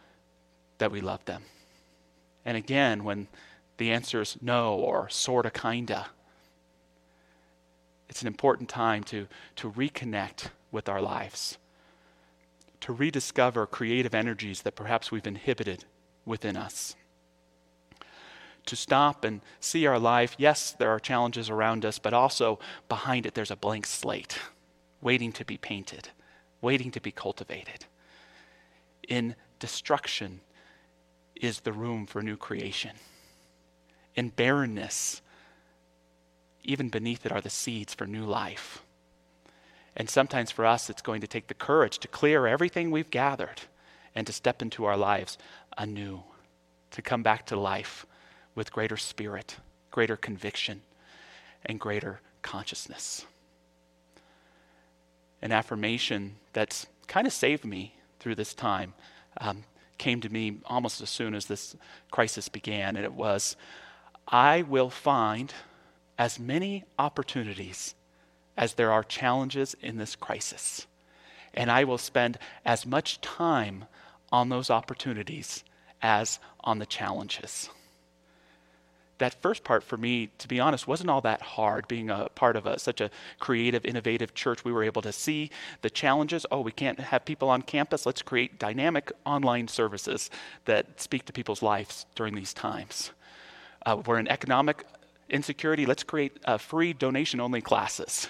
that 0.77 0.91
we 0.91 1.01
love 1.01 1.23
them. 1.25 1.43
And 2.45 2.55
again, 2.57 3.03
when 3.03 3.27
the 3.77 3.91
answer 3.91 4.21
is 4.21 4.37
no 4.41 4.75
or 4.75 5.09
sorta, 5.09 5.51
kinda, 5.51 6.07
it's 8.09 8.21
an 8.21 8.27
important 8.27 8.69
time 8.69 9.03
to, 9.05 9.27
to 9.57 9.71
reconnect 9.71 10.49
with 10.71 10.87
our 10.87 11.01
lives, 11.01 11.57
to 12.81 12.93
rediscover 12.93 13.65
creative 13.65 14.13
energies 14.13 14.61
that 14.61 14.75
perhaps 14.75 15.11
we've 15.11 15.27
inhibited 15.27 15.85
within 16.25 16.55
us. 16.55 16.95
To 18.67 18.75
stop 18.75 19.23
and 19.23 19.41
see 19.59 19.85
our 19.85 19.99
life. 19.99 20.35
Yes, 20.37 20.75
there 20.77 20.89
are 20.89 20.99
challenges 20.99 21.49
around 21.49 21.85
us, 21.85 21.99
but 21.99 22.13
also 22.13 22.59
behind 22.89 23.25
it, 23.25 23.33
there's 23.33 23.51
a 23.51 23.55
blank 23.55 23.85
slate 23.85 24.39
waiting 25.01 25.31
to 25.33 25.45
be 25.45 25.57
painted, 25.57 26.09
waiting 26.61 26.89
to 26.91 27.01
be 27.01 27.11
cultivated. 27.11 27.85
In 29.07 29.35
destruction 29.59 30.41
is 31.35 31.59
the 31.59 31.73
room 31.73 32.07
for 32.07 32.23
new 32.23 32.37
creation. 32.37 32.91
In 34.15 34.29
barrenness, 34.29 35.21
even 36.63 36.89
beneath 36.89 37.25
it 37.25 37.31
are 37.31 37.41
the 37.41 37.49
seeds 37.49 37.93
for 37.93 38.07
new 38.07 38.25
life. 38.25 38.81
And 39.95 40.09
sometimes 40.09 40.51
for 40.51 40.65
us, 40.65 40.89
it's 40.89 41.01
going 41.01 41.21
to 41.21 41.27
take 41.27 41.47
the 41.47 41.53
courage 41.53 41.99
to 41.99 42.07
clear 42.07 42.47
everything 42.47 42.91
we've 42.91 43.09
gathered 43.09 43.61
and 44.13 44.25
to 44.27 44.33
step 44.33 44.61
into 44.61 44.85
our 44.85 44.97
lives 44.97 45.37
anew, 45.77 46.23
to 46.91 47.01
come 47.01 47.23
back 47.23 47.45
to 47.47 47.55
life 47.55 48.05
with 48.55 48.71
greater 48.71 48.97
spirit, 48.97 49.57
greater 49.91 50.17
conviction, 50.17 50.81
and 51.65 51.79
greater 51.79 52.21
consciousness. 52.41 53.25
An 55.41 55.51
affirmation 55.51 56.35
that's 56.53 56.87
kind 57.07 57.27
of 57.27 57.33
saved 57.33 57.65
me 57.65 57.95
through 58.19 58.35
this 58.35 58.53
time 58.53 58.93
um, 59.39 59.63
came 59.97 60.21
to 60.21 60.29
me 60.29 60.59
almost 60.65 61.01
as 61.01 61.09
soon 61.09 61.35
as 61.35 61.45
this 61.45 61.75
crisis 62.11 62.49
began, 62.49 62.95
and 62.95 63.05
it 63.05 63.13
was 63.13 63.55
I 64.27 64.63
will 64.63 64.89
find 64.89 65.53
as 66.17 66.39
many 66.39 66.83
opportunities 66.97 67.95
as 68.57 68.73
there 68.73 68.91
are 68.91 69.03
challenges 69.03 69.75
in 69.81 69.97
this 69.97 70.15
crisis. 70.15 70.87
And 71.53 71.71
I 71.71 71.83
will 71.83 71.97
spend 71.97 72.37
as 72.65 72.85
much 72.85 73.21
time 73.21 73.85
on 74.31 74.49
those 74.49 74.69
opportunities 74.69 75.63
as 76.01 76.39
on 76.61 76.79
the 76.79 76.85
challenges. 76.85 77.69
That 79.17 79.41
first 79.41 79.63
part 79.63 79.83
for 79.83 79.95
me, 79.95 80.29
to 80.39 80.47
be 80.47 80.59
honest, 80.59 80.87
wasn't 80.87 81.09
all 81.09 81.21
that 81.21 81.41
hard. 81.41 81.87
Being 81.87 82.09
a 82.09 82.27
part 82.35 82.57
of 82.57 82.65
a, 82.65 82.77
such 82.79 82.99
a 82.99 83.09
creative, 83.39 83.85
innovative 83.85 84.33
church, 84.33 84.65
we 84.65 84.73
were 84.73 84.83
able 84.83 85.01
to 85.03 85.13
see 85.13 85.51
the 85.81 85.89
challenges. 85.89 86.45
Oh, 86.51 86.59
we 86.59 86.73
can't 86.73 86.99
have 86.99 87.23
people 87.23 87.49
on 87.49 87.61
campus. 87.61 88.05
Let's 88.05 88.21
create 88.21 88.59
dynamic 88.59 89.13
online 89.25 89.69
services 89.69 90.29
that 90.65 90.99
speak 90.99 91.23
to 91.25 91.33
people's 91.33 91.61
lives 91.61 92.05
during 92.13 92.35
these 92.35 92.53
times. 92.53 93.11
Uh, 93.85 94.01
we're 94.05 94.19
in 94.19 94.27
economic 94.27 94.85
insecurity. 95.29 95.85
Let's 95.85 96.03
create 96.03 96.37
uh, 96.45 96.57
free 96.57 96.93
donation 96.93 97.39
only 97.39 97.61
classes 97.61 98.29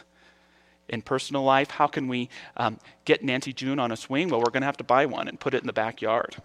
in 0.90 1.02
personal 1.02 1.44
life, 1.44 1.72
how 1.72 1.88
can 1.88 2.08
we 2.08 2.30
um, 2.58 2.80
get 3.06 3.24
Nancy 3.24 3.54
June 3.54 3.80
on 3.80 3.92
a 3.92 3.98
swing? 3.98 4.30
Well, 4.30 4.40
we're 4.40 4.52
going 4.52 4.62
to 4.62 4.68
have 4.68 4.78
to 4.78 4.84
buy 4.84 5.06
one 5.06 5.28
and 5.28 5.40
put 5.40 5.54
it 5.54 5.62
in 5.62 5.68
the 5.68 5.74
backyard. 5.74 6.36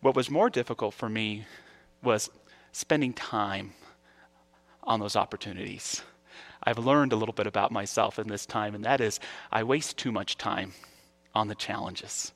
What 0.00 0.16
was 0.16 0.30
more 0.30 0.50
difficult 0.50 0.94
for 0.94 1.08
me 1.08 1.46
was 2.02 2.30
spending 2.72 3.12
time 3.12 3.72
on 4.82 5.00
those 5.00 5.16
opportunities. 5.16 6.02
I've 6.62 6.78
learned 6.78 7.12
a 7.12 7.16
little 7.16 7.32
bit 7.34 7.46
about 7.46 7.72
myself 7.72 8.18
in 8.18 8.28
this 8.28 8.46
time, 8.46 8.74
and 8.74 8.84
that 8.84 9.00
is 9.00 9.20
I 9.52 9.62
waste 9.64 9.96
too 9.96 10.12
much 10.12 10.36
time 10.36 10.72
on 11.34 11.48
the 11.48 11.54
challenges. 11.54 12.32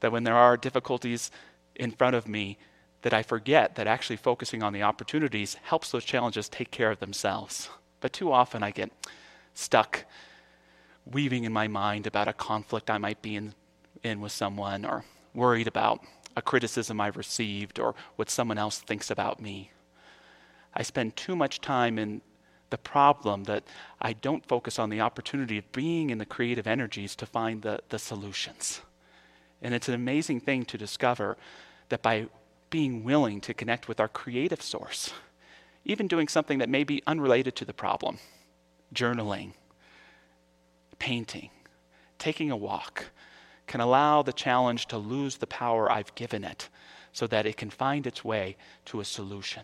That 0.00 0.12
when 0.12 0.24
there 0.24 0.36
are 0.36 0.56
difficulties 0.56 1.30
in 1.74 1.90
front 1.90 2.16
of 2.16 2.28
me, 2.28 2.58
that 3.02 3.12
I 3.12 3.22
forget 3.22 3.74
that 3.74 3.86
actually 3.86 4.16
focusing 4.16 4.62
on 4.62 4.72
the 4.72 4.82
opportunities 4.82 5.56
helps 5.64 5.90
those 5.90 6.04
challenges 6.04 6.48
take 6.48 6.70
care 6.70 6.90
of 6.90 7.00
themselves. 7.00 7.68
But 8.00 8.12
too 8.12 8.32
often 8.32 8.62
I 8.62 8.70
get 8.70 8.92
stuck 9.54 10.04
weaving 11.04 11.44
in 11.44 11.52
my 11.52 11.68
mind 11.68 12.06
about 12.06 12.28
a 12.28 12.32
conflict 12.32 12.90
I 12.90 12.98
might 12.98 13.20
be 13.22 13.36
in, 13.36 13.54
in 14.02 14.20
with 14.20 14.32
someone 14.32 14.84
or 14.84 15.04
worried 15.34 15.66
about 15.66 16.00
a 16.36 16.42
criticism 16.42 17.00
I've 17.00 17.16
received 17.16 17.78
or 17.78 17.94
what 18.16 18.30
someone 18.30 18.58
else 18.58 18.78
thinks 18.78 19.10
about 19.10 19.40
me. 19.40 19.72
I 20.74 20.82
spend 20.82 21.16
too 21.16 21.36
much 21.36 21.60
time 21.60 21.98
in 21.98 22.22
the 22.70 22.78
problem 22.78 23.44
that 23.44 23.64
I 24.00 24.14
don't 24.14 24.46
focus 24.46 24.78
on 24.78 24.88
the 24.88 25.00
opportunity 25.00 25.58
of 25.58 25.70
being 25.72 26.08
in 26.08 26.18
the 26.18 26.24
creative 26.24 26.66
energies 26.66 27.14
to 27.16 27.26
find 27.26 27.60
the, 27.60 27.80
the 27.90 27.98
solutions. 27.98 28.80
And 29.62 29.72
it's 29.74 29.88
an 29.88 29.94
amazing 29.94 30.40
thing 30.40 30.64
to 30.66 30.76
discover 30.76 31.36
that 31.88 32.02
by 32.02 32.26
being 32.70 33.04
willing 33.04 33.40
to 33.42 33.54
connect 33.54 33.88
with 33.88 34.00
our 34.00 34.08
creative 34.08 34.60
source, 34.60 35.12
even 35.84 36.08
doing 36.08 36.28
something 36.28 36.58
that 36.58 36.68
may 36.68 36.84
be 36.84 37.02
unrelated 37.06 37.54
to 37.56 37.64
the 37.64 37.72
problem 37.72 38.18
journaling, 38.94 39.52
painting, 40.98 41.48
taking 42.18 42.50
a 42.50 42.56
walk 42.56 43.06
can 43.66 43.80
allow 43.80 44.22
the 44.22 44.32
challenge 44.32 44.86
to 44.86 44.98
lose 44.98 45.36
the 45.36 45.46
power 45.46 45.90
I've 45.90 46.14
given 46.14 46.44
it 46.44 46.68
so 47.12 47.26
that 47.26 47.46
it 47.46 47.56
can 47.56 47.70
find 47.70 48.06
its 48.06 48.24
way 48.24 48.56
to 48.86 49.00
a 49.00 49.04
solution. 49.04 49.62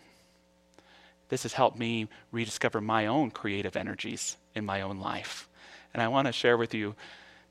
This 1.29 1.43
has 1.43 1.53
helped 1.53 1.77
me 1.77 2.07
rediscover 2.31 2.81
my 2.81 3.05
own 3.05 3.29
creative 3.29 3.75
energies 3.75 4.37
in 4.55 4.65
my 4.65 4.81
own 4.81 4.99
life. 4.99 5.47
And 5.93 6.01
I 6.01 6.07
want 6.07 6.25
to 6.25 6.31
share 6.31 6.57
with 6.57 6.73
you 6.73 6.95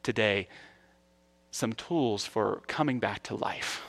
today 0.02 0.48
some 1.50 1.72
tools 1.72 2.24
for 2.24 2.62
coming 2.66 2.98
back 2.98 3.22
to 3.24 3.34
life. 3.34 3.82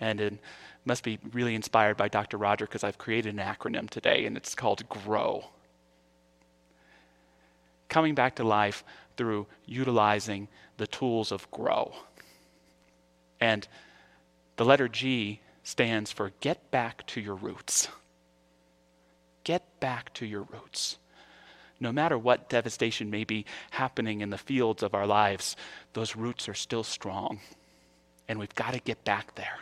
And 0.00 0.20
it 0.20 0.38
must 0.84 1.02
be 1.02 1.18
really 1.32 1.54
inspired 1.54 1.96
by 1.96 2.08
Dr. 2.08 2.36
Roger 2.36 2.66
because 2.66 2.84
I've 2.84 2.98
created 2.98 3.34
an 3.34 3.40
acronym 3.40 3.90
today 3.90 4.24
and 4.26 4.36
it's 4.36 4.54
called 4.54 4.88
GROW. 4.88 5.44
Coming 7.88 8.14
back 8.14 8.36
to 8.36 8.44
life 8.44 8.84
through 9.16 9.46
utilizing 9.64 10.48
the 10.76 10.86
tools 10.86 11.32
of 11.32 11.50
GROW. 11.50 11.92
And 13.40 13.66
the 14.56 14.64
letter 14.64 14.88
G 14.88 15.40
stands 15.62 16.12
for 16.12 16.32
get 16.40 16.70
back 16.70 17.06
to 17.08 17.20
your 17.20 17.34
roots. 17.34 17.88
Get 19.44 19.80
back 19.80 20.12
to 20.14 20.26
your 20.26 20.42
roots. 20.42 20.98
No 21.78 21.92
matter 21.92 22.16
what 22.16 22.48
devastation 22.48 23.10
may 23.10 23.24
be 23.24 23.44
happening 23.70 24.20
in 24.20 24.30
the 24.30 24.38
fields 24.38 24.82
of 24.82 24.94
our 24.94 25.06
lives, 25.06 25.56
those 25.92 26.16
roots 26.16 26.48
are 26.48 26.54
still 26.54 26.82
strong. 26.82 27.40
And 28.28 28.38
we've 28.38 28.54
got 28.54 28.72
to 28.72 28.80
get 28.80 29.04
back 29.04 29.34
there. 29.34 29.58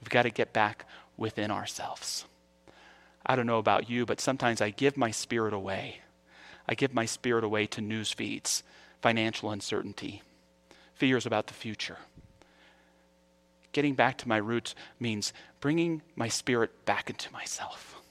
We've 0.00 0.08
got 0.08 0.22
to 0.22 0.30
get 0.30 0.52
back 0.52 0.86
within 1.16 1.50
ourselves. 1.50 2.24
I 3.24 3.36
don't 3.36 3.46
know 3.46 3.58
about 3.58 3.88
you, 3.88 4.06
but 4.06 4.20
sometimes 4.20 4.60
I 4.60 4.70
give 4.70 4.96
my 4.96 5.10
spirit 5.10 5.52
away. 5.52 6.00
I 6.68 6.74
give 6.74 6.94
my 6.94 7.04
spirit 7.04 7.44
away 7.44 7.66
to 7.68 7.80
news 7.80 8.12
feeds, 8.12 8.62
financial 9.00 9.50
uncertainty, 9.50 10.22
fears 10.94 11.26
about 11.26 11.46
the 11.46 11.54
future. 11.54 11.98
Getting 13.72 13.94
back 13.94 14.18
to 14.18 14.28
my 14.28 14.36
roots 14.36 14.74
means 14.98 15.32
bringing 15.60 16.02
my 16.14 16.28
spirit 16.28 16.84
back 16.84 17.08
into 17.10 17.32
myself. 17.32 18.01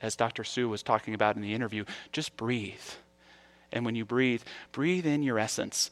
As 0.00 0.16
Dr. 0.16 0.44
Sue 0.44 0.68
was 0.68 0.82
talking 0.82 1.14
about 1.14 1.36
in 1.36 1.42
the 1.42 1.54
interview, 1.54 1.84
just 2.12 2.36
breathe. 2.36 2.74
And 3.72 3.84
when 3.84 3.94
you 3.94 4.04
breathe, 4.04 4.42
breathe 4.72 5.06
in 5.06 5.22
your 5.22 5.38
essence. 5.38 5.90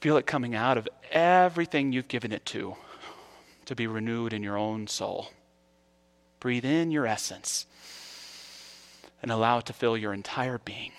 Feel 0.00 0.16
it 0.16 0.26
coming 0.26 0.54
out 0.54 0.78
of 0.78 0.88
everything 1.10 1.92
you've 1.92 2.08
given 2.08 2.32
it 2.32 2.44
to 2.46 2.76
to 3.64 3.74
be 3.74 3.86
renewed 3.86 4.32
in 4.32 4.42
your 4.42 4.56
own 4.56 4.86
soul. 4.86 5.30
Breathe 6.38 6.64
in 6.64 6.90
your 6.90 7.06
essence 7.06 7.66
and 9.22 9.30
allow 9.30 9.58
it 9.58 9.66
to 9.66 9.72
fill 9.72 9.96
your 9.96 10.12
entire 10.12 10.58
being. 10.58 10.92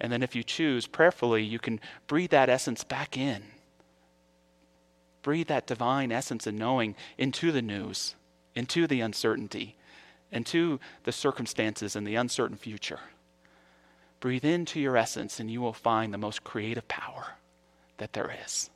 And 0.00 0.10
then, 0.10 0.22
if 0.22 0.34
you 0.34 0.42
choose 0.42 0.86
prayerfully, 0.86 1.44
you 1.44 1.58
can 1.58 1.78
breathe 2.06 2.30
that 2.30 2.48
essence 2.48 2.82
back 2.84 3.18
in. 3.18 3.42
Breathe 5.22 5.48
that 5.48 5.66
divine 5.66 6.10
essence 6.10 6.46
and 6.46 6.58
knowing 6.58 6.96
into 7.18 7.52
the 7.52 7.60
news, 7.60 8.14
into 8.54 8.86
the 8.86 9.02
uncertainty, 9.02 9.76
into 10.32 10.78
the 11.04 11.12
circumstances 11.12 11.96
and 11.96 12.06
the 12.06 12.14
uncertain 12.14 12.56
future. 12.56 13.00
Breathe 14.20 14.44
into 14.44 14.78
your 14.78 14.96
essence, 14.96 15.40
and 15.40 15.50
you 15.50 15.60
will 15.60 15.72
find 15.72 16.12
the 16.12 16.18
most 16.18 16.44
creative 16.44 16.86
power 16.88 17.36
that 17.96 18.12
there 18.12 18.34
is. 18.44 18.70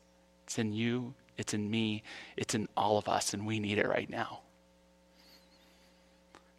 It's 0.45 0.59
in 0.59 0.73
you, 0.73 1.15
it's 1.37 1.55
in 1.55 1.71
me, 1.71 2.03
it's 2.37 2.55
in 2.55 2.69
all 2.77 2.99
of 2.99 3.09
us, 3.09 3.35
and 3.35 3.47
we 3.47 3.61
need 3.61 3.79
it 3.79 3.89
right 3.89 4.09
now. 4.09 4.41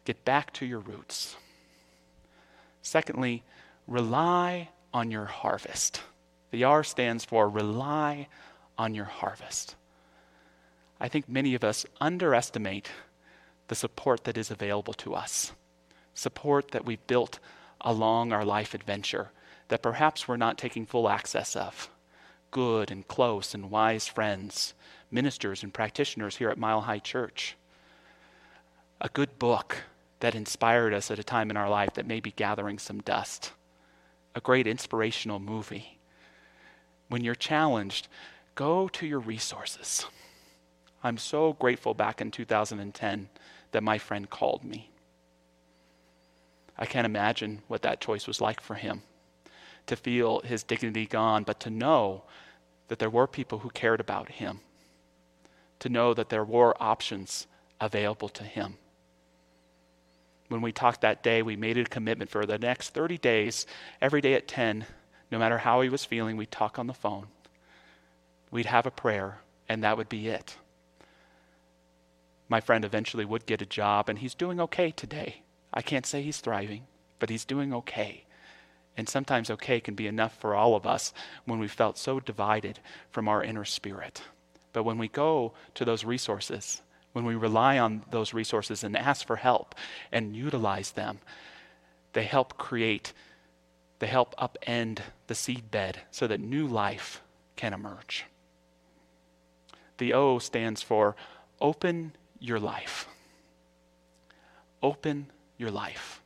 Get 0.04 0.24
back 0.24 0.52
to 0.54 0.66
your 0.66 0.78
roots. 0.78 1.36
Secondly, 2.82 3.42
rely 3.88 4.68
on 4.94 5.10
your 5.10 5.24
harvest. 5.24 6.00
The 6.52 6.64
R 6.64 6.84
stands 6.84 7.24
for 7.24 7.48
rely 7.48 8.28
on 8.78 8.94
your 8.94 9.04
harvest. 9.04 9.74
I 11.00 11.08
think 11.08 11.28
many 11.28 11.54
of 11.54 11.64
us 11.64 11.84
underestimate 12.00 12.88
the 13.68 13.74
support 13.74 14.24
that 14.24 14.36
is 14.36 14.50
available 14.50 14.94
to 14.94 15.14
us, 15.14 15.52
support 16.14 16.70
that 16.70 16.84
we've 16.84 17.06
built 17.06 17.38
along 17.80 18.32
our 18.32 18.44
life 18.44 18.74
adventure 18.74 19.30
that 19.68 19.82
perhaps 19.82 20.28
we're 20.28 20.36
not 20.36 20.58
taking 20.58 20.86
full 20.86 21.08
access 21.08 21.56
of. 21.56 21.90
Good 22.50 22.90
and 22.90 23.06
close 23.06 23.54
and 23.54 23.70
wise 23.70 24.06
friends, 24.06 24.74
ministers 25.10 25.62
and 25.62 25.74
practitioners 25.74 26.36
here 26.36 26.48
at 26.48 26.58
Mile 26.58 26.82
High 26.82 27.00
Church. 27.00 27.56
A 29.00 29.08
good 29.08 29.38
book 29.38 29.84
that 30.20 30.34
inspired 30.34 30.94
us 30.94 31.10
at 31.10 31.18
a 31.18 31.24
time 31.24 31.50
in 31.50 31.56
our 31.56 31.68
life 31.68 31.94
that 31.94 32.06
may 32.06 32.20
be 32.20 32.30
gathering 32.30 32.78
some 32.78 33.00
dust. 33.00 33.52
A 34.34 34.40
great 34.40 34.66
inspirational 34.66 35.38
movie. 35.38 35.98
When 37.08 37.22
you're 37.22 37.34
challenged, 37.34 38.08
go 38.54 38.88
to 38.88 39.06
your 39.06 39.20
resources. 39.20 40.06
I'm 41.06 41.18
so 41.18 41.52
grateful 41.52 41.94
back 41.94 42.20
in 42.20 42.32
2010 42.32 43.28
that 43.70 43.82
my 43.84 43.96
friend 43.96 44.28
called 44.28 44.64
me. 44.64 44.90
I 46.76 46.84
can't 46.84 47.06
imagine 47.06 47.62
what 47.68 47.82
that 47.82 48.00
choice 48.00 48.26
was 48.26 48.40
like 48.40 48.60
for 48.60 48.74
him 48.74 49.02
to 49.86 49.94
feel 49.94 50.40
his 50.40 50.64
dignity 50.64 51.06
gone, 51.06 51.44
but 51.44 51.60
to 51.60 51.70
know 51.70 52.24
that 52.88 52.98
there 52.98 53.08
were 53.08 53.28
people 53.28 53.60
who 53.60 53.70
cared 53.70 54.00
about 54.00 54.32
him, 54.32 54.58
to 55.78 55.88
know 55.88 56.12
that 56.12 56.28
there 56.28 56.42
were 56.42 56.74
options 56.82 57.46
available 57.80 58.28
to 58.28 58.42
him. 58.42 58.76
When 60.48 60.60
we 60.60 60.72
talked 60.72 61.02
that 61.02 61.22
day, 61.22 61.40
we 61.40 61.54
made 61.54 61.78
a 61.78 61.84
commitment 61.84 62.32
for 62.32 62.46
the 62.46 62.58
next 62.58 62.90
30 62.90 63.16
days, 63.18 63.64
every 64.02 64.20
day 64.20 64.34
at 64.34 64.48
10, 64.48 64.84
no 65.30 65.38
matter 65.38 65.58
how 65.58 65.82
he 65.82 65.88
was 65.88 66.04
feeling, 66.04 66.36
we'd 66.36 66.50
talk 66.50 66.80
on 66.80 66.88
the 66.88 66.92
phone. 66.92 67.28
We'd 68.50 68.66
have 68.66 68.86
a 68.86 68.90
prayer, 68.90 69.38
and 69.68 69.84
that 69.84 69.96
would 69.96 70.08
be 70.08 70.26
it. 70.26 70.56
My 72.48 72.60
friend 72.60 72.84
eventually 72.84 73.24
would 73.24 73.46
get 73.46 73.62
a 73.62 73.66
job, 73.66 74.08
and 74.08 74.18
he's 74.18 74.34
doing 74.34 74.60
okay 74.60 74.90
today. 74.90 75.42
I 75.72 75.82
can't 75.82 76.06
say 76.06 76.22
he's 76.22 76.40
thriving, 76.40 76.86
but 77.18 77.28
he's 77.28 77.44
doing 77.44 77.74
okay. 77.74 78.24
And 78.96 79.08
sometimes 79.08 79.50
okay 79.50 79.80
can 79.80 79.94
be 79.94 80.06
enough 80.06 80.38
for 80.38 80.54
all 80.54 80.74
of 80.74 80.86
us 80.86 81.12
when 81.44 81.58
we 81.58 81.68
felt 81.68 81.98
so 81.98 82.20
divided 82.20 82.78
from 83.10 83.28
our 83.28 83.42
inner 83.42 83.64
spirit. 83.64 84.22
But 84.72 84.84
when 84.84 84.98
we 84.98 85.08
go 85.08 85.52
to 85.74 85.84
those 85.84 86.04
resources, 86.04 86.82
when 87.12 87.24
we 87.24 87.34
rely 87.34 87.78
on 87.78 88.04
those 88.10 88.32
resources 88.32 88.84
and 88.84 88.96
ask 88.96 89.26
for 89.26 89.36
help 89.36 89.74
and 90.12 90.36
utilize 90.36 90.92
them, 90.92 91.18
they 92.12 92.24
help 92.24 92.56
create, 92.56 93.12
they 93.98 94.06
help 94.06 94.34
upend 94.36 95.00
the 95.26 95.34
seed 95.34 95.70
bed 95.70 96.00
so 96.10 96.26
that 96.26 96.40
new 96.40 96.66
life 96.66 97.22
can 97.56 97.72
emerge. 97.72 98.24
The 99.98 100.12
O 100.12 100.38
stands 100.38 100.82
for 100.82 101.16
open 101.60 102.12
your 102.40 102.60
life. 102.60 103.08
Open 104.82 105.26
your 105.58 105.70
life. 105.70 106.22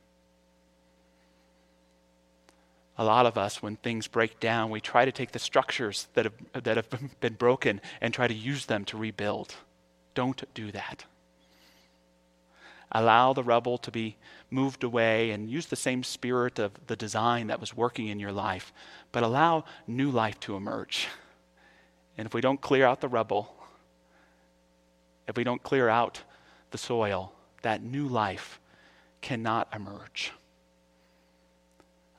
A 2.97 3.03
lot 3.03 3.25
of 3.25 3.37
us, 3.37 3.63
when 3.63 3.77
things 3.77 4.07
break 4.07 4.39
down, 4.39 4.69
we 4.69 4.81
try 4.81 5.05
to 5.05 5.11
take 5.11 5.31
the 5.31 5.39
structures 5.39 6.07
that 6.13 6.25
have, 6.25 6.63
that 6.63 6.77
have 6.77 6.87
been 7.19 7.33
broken 7.33 7.81
and 7.99 8.13
try 8.13 8.27
to 8.27 8.33
use 8.33 8.65
them 8.65 8.85
to 8.85 8.97
rebuild. 8.97 9.55
Don't 10.13 10.43
do 10.53 10.71
that. 10.71 11.05
Allow 12.91 13.33
the 13.33 13.43
rubble 13.43 13.77
to 13.79 13.91
be 13.91 14.17
moved 14.49 14.83
away 14.83 15.31
and 15.31 15.49
use 15.49 15.67
the 15.67 15.77
same 15.77 16.03
spirit 16.03 16.59
of 16.59 16.73
the 16.87 16.97
design 16.97 17.47
that 17.47 17.61
was 17.61 17.75
working 17.75 18.07
in 18.07 18.19
your 18.19 18.33
life, 18.33 18.73
but 19.13 19.23
allow 19.23 19.63
new 19.87 20.11
life 20.11 20.39
to 20.41 20.57
emerge. 20.57 21.07
And 22.17 22.25
if 22.25 22.33
we 22.33 22.41
don't 22.41 22.59
clear 22.59 22.85
out 22.85 22.99
the 22.99 23.07
rubble, 23.07 23.55
if 25.31 25.37
we 25.37 25.45
don't 25.45 25.63
clear 25.63 25.87
out 25.87 26.23
the 26.71 26.77
soil, 26.77 27.31
that 27.61 27.81
new 27.81 28.05
life 28.05 28.59
cannot 29.21 29.69
emerge. 29.73 30.33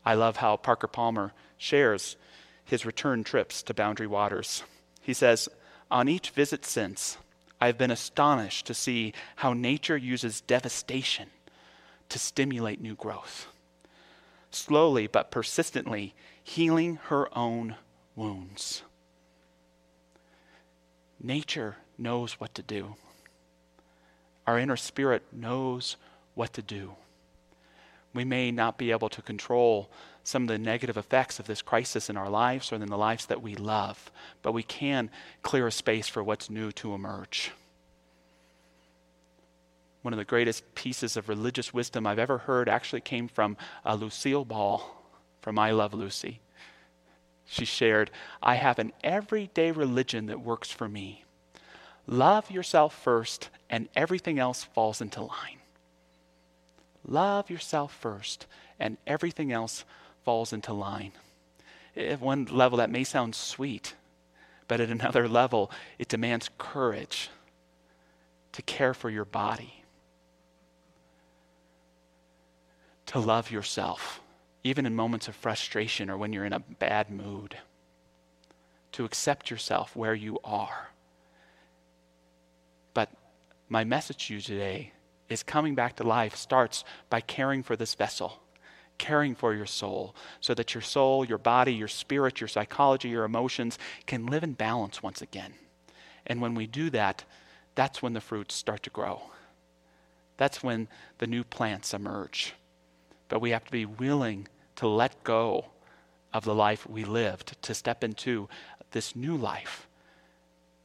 I 0.03 0.15
love 0.15 0.39
how 0.39 0.57
Parker 0.57 0.87
Palmer 0.87 1.35
shares 1.59 2.17
his 2.65 2.87
return 2.87 3.23
trips 3.23 3.63
to 3.65 3.75
Boundary 3.75 4.07
Waters. 4.07 4.63
He 5.03 5.13
says, 5.13 5.47
On 5.91 6.09
each 6.09 6.31
visit 6.31 6.65
since, 6.65 7.19
I've 7.61 7.77
been 7.77 7.91
astonished 7.91 8.65
to 8.67 8.75
see 8.75 9.13
how 9.37 9.53
nature 9.53 9.97
uses 9.97 10.41
devastation 10.41 11.29
to 12.09 12.19
stimulate 12.19 12.81
new 12.81 12.95
growth. 12.95 13.47
Slowly 14.51 15.07
but 15.07 15.31
persistently 15.31 16.15
healing 16.43 16.97
her 17.05 17.29
own 17.37 17.77
wounds. 18.17 18.83
Nature 21.23 21.77
knows 22.03 22.35
what 22.35 22.55
to 22.55 22.63
do. 22.63 22.97
Our 24.47 24.59
inner 24.59 24.77
spirit 24.77 25.23
knows 25.33 25.97
what 26.35 26.53
to 26.55 26.63
do. 26.63 26.93
We 28.15 28.25
may 28.25 28.51
not 28.51 28.77
be 28.77 28.91
able 28.91 29.09
to 29.11 29.23
control 29.23 29.89
some 30.25 30.43
of 30.43 30.49
the 30.49 30.59
negative 30.59 30.97
effects 30.97 31.39
of 31.39 31.47
this 31.47 31.63
crisis 31.63 32.11
in 32.11 32.17
our 32.17 32.29
lives 32.29 32.73
or 32.73 32.77
in 32.77 32.87
the 32.87 32.99
lives 32.99 33.27
that 33.27 33.43
we 33.43 33.55
love, 33.55 34.11
but 34.43 34.53
we 34.53 34.63
can 34.63 35.11
clear 35.43 35.67
a 35.67 35.73
space 35.73 36.09
for 36.09 36.23
what's 36.23 36.51
new 36.51 36.71
to 36.73 36.95
emerge. 36.95 37.53
One 40.03 40.13
of 40.13 40.19
the 40.19 40.25
greatest 40.25 40.75
pieces 40.75 41.17
of 41.17 41.29
religious 41.29 41.73
wisdom 41.73 42.07
I've 42.07 42.19
ever 42.19 42.39
heard 42.39 42.69
actually 42.69 43.01
came 43.01 43.29
from 43.29 43.57
uh, 43.85 43.95
Lucille 43.95 44.45
Ball 44.45 44.83
from 45.41 45.59
I 45.59 45.71
Love 45.71 45.95
Lucy. 45.95 46.41
She 47.47 47.65
shared, 47.65 48.11
I 48.43 48.57
have 48.57 48.79
an 48.79 48.93
everyday 49.03 49.71
religion 49.71 50.27
that 50.27 50.41
works 50.41 50.71
for 50.71 50.89
me. 50.89 51.25
Love 52.07 52.51
yourself 52.51 52.95
first, 52.95 53.49
and 53.71 53.89
everything 53.95 54.39
else 54.39 54.65
falls 54.65 55.01
into 55.01 55.21
line. 55.21 55.59
Love 57.07 57.51
yourself 57.51 57.95
first, 57.95 58.47
and 58.79 58.97
everything 59.07 59.53
else 59.53 59.85
falls 60.25 60.53
into 60.53 60.73
line. 60.73 61.13
At 61.97 62.21
one 62.21 62.47
level, 62.47 62.79
that 62.79 62.91
may 62.91 63.05
sound 63.05 63.35
sweet, 63.35 63.95
but 64.69 64.81
at 64.81 64.91
another 64.91 65.29
level, 65.29 65.71
it 65.99 66.09
demands 66.09 66.51
courage 66.59 67.31
to 68.53 68.63
care 68.63 68.95
for 68.95 69.09
your 69.09 69.25
body, 69.25 69.83
to 73.07 73.19
love 73.19 73.51
yourself, 73.51 74.21
even 74.63 74.87
in 74.87 74.95
moments 74.95 75.29
of 75.29 75.35
frustration 75.35 76.11
or 76.11 76.17
when 76.17 76.33
you're 76.33 76.45
in 76.45 76.53
a 76.53 76.61
bad 76.61 77.11
mood, 77.11 77.57
to 78.93 79.05
accept 79.05 79.51
yourself 79.51 79.97
where 79.97 80.15
you 80.15 80.39
are. 80.45 80.92
My 83.73 83.85
message 83.85 84.27
to 84.27 84.35
you 84.35 84.41
today 84.43 84.93
is 85.31 85.43
coming 85.43 85.75
back 85.75 85.97
to 85.97 86.05
life 86.05 86.37
starts 86.37 86.85
by 87.09 87.23
caring 87.23 87.63
for 87.63 87.75
this 87.75 87.95
vessel, 87.95 88.43
caring 88.99 89.35
for 89.35 89.55
your 89.55 89.65
soul, 89.65 90.15
so 90.43 90.53
that 90.53 90.75
your 90.75 90.83
soul, 90.83 91.25
your 91.25 91.39
body, 91.39 91.73
your 91.73 91.89
spirit, 91.89 92.39
your 92.39 92.49
psychology, 92.49 93.09
your 93.09 93.25
emotions 93.25 93.79
can 94.05 94.27
live 94.27 94.45
in 94.45 94.53
balance 94.53 95.03
once 95.03 95.23
again. 95.23 95.55
And 96.27 96.43
when 96.43 96.55
we 96.55 96.67
do 96.67 96.91
that, 96.91 97.25
that's 97.75 98.03
when 98.03 98.13
the 98.13 98.21
fruits 98.21 98.55
start 98.55 98.83
to 98.83 98.91
grow. 98.91 99.23
That's 100.37 100.63
when 100.63 100.87
the 101.17 101.27
new 101.27 101.43
plants 101.43 101.95
emerge. 101.95 102.53
But 103.31 103.41
we 103.41 103.53
have 103.53 103.65
to 103.65 103.73
be 103.73 103.87
willing 103.87 104.49
to 104.77 104.87
let 104.87 105.25
go 105.25 105.65
of 106.35 106.45
the 106.45 106.55
life 106.55 106.87
we 106.87 107.07
lived, 107.07 107.57
to 107.63 107.73
step 107.73 108.05
into 108.05 108.51
this 108.91 109.17
new 109.17 109.35
life 109.35 109.89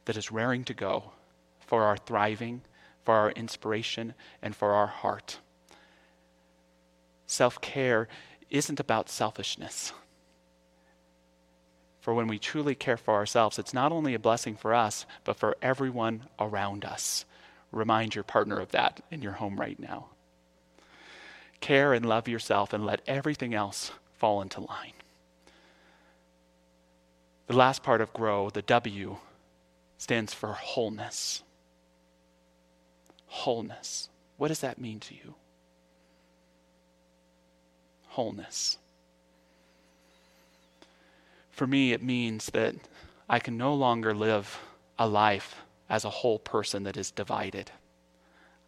that 0.06 0.16
is 0.16 0.32
raring 0.32 0.64
to 0.64 0.72
go 0.72 1.12
for 1.60 1.82
our 1.82 1.98
thriving 1.98 2.62
for 3.08 3.14
our 3.14 3.30
inspiration, 3.30 4.12
and 4.42 4.54
for 4.54 4.72
our 4.72 4.86
heart. 4.86 5.38
Self 7.26 7.58
care 7.62 8.06
isn't 8.50 8.78
about 8.78 9.08
selfishness. 9.08 9.94
For 12.02 12.12
when 12.12 12.26
we 12.26 12.38
truly 12.38 12.74
care 12.74 12.98
for 12.98 13.14
ourselves, 13.14 13.58
it's 13.58 13.72
not 13.72 13.92
only 13.92 14.12
a 14.12 14.18
blessing 14.18 14.56
for 14.56 14.74
us, 14.74 15.06
but 15.24 15.36
for 15.36 15.56
everyone 15.62 16.24
around 16.38 16.84
us. 16.84 17.24
Remind 17.72 18.14
your 18.14 18.24
partner 18.24 18.60
of 18.60 18.72
that 18.72 19.00
in 19.10 19.22
your 19.22 19.32
home 19.32 19.58
right 19.58 19.80
now. 19.80 20.08
Care 21.60 21.94
and 21.94 22.04
love 22.04 22.28
yourself 22.28 22.74
and 22.74 22.84
let 22.84 23.00
everything 23.06 23.54
else 23.54 23.90
fall 24.18 24.42
into 24.42 24.60
line. 24.60 24.92
The 27.46 27.56
last 27.56 27.82
part 27.82 28.02
of 28.02 28.12
grow, 28.12 28.50
the 28.50 28.60
W, 28.60 29.16
stands 29.96 30.34
for 30.34 30.52
wholeness 30.52 31.42
wholeness. 33.28 34.08
What 34.36 34.48
does 34.48 34.60
that 34.60 34.78
mean 34.78 35.00
to 35.00 35.14
you? 35.14 35.34
Wholeness. 38.08 38.78
For 41.50 41.66
me, 41.66 41.92
it 41.92 42.02
means 42.02 42.46
that 42.46 42.74
I 43.28 43.38
can 43.38 43.56
no 43.56 43.74
longer 43.74 44.14
live 44.14 44.58
a 44.98 45.06
life 45.08 45.56
as 45.88 46.04
a 46.04 46.10
whole 46.10 46.38
person 46.38 46.82
that 46.84 46.96
is 46.96 47.10
divided. 47.10 47.70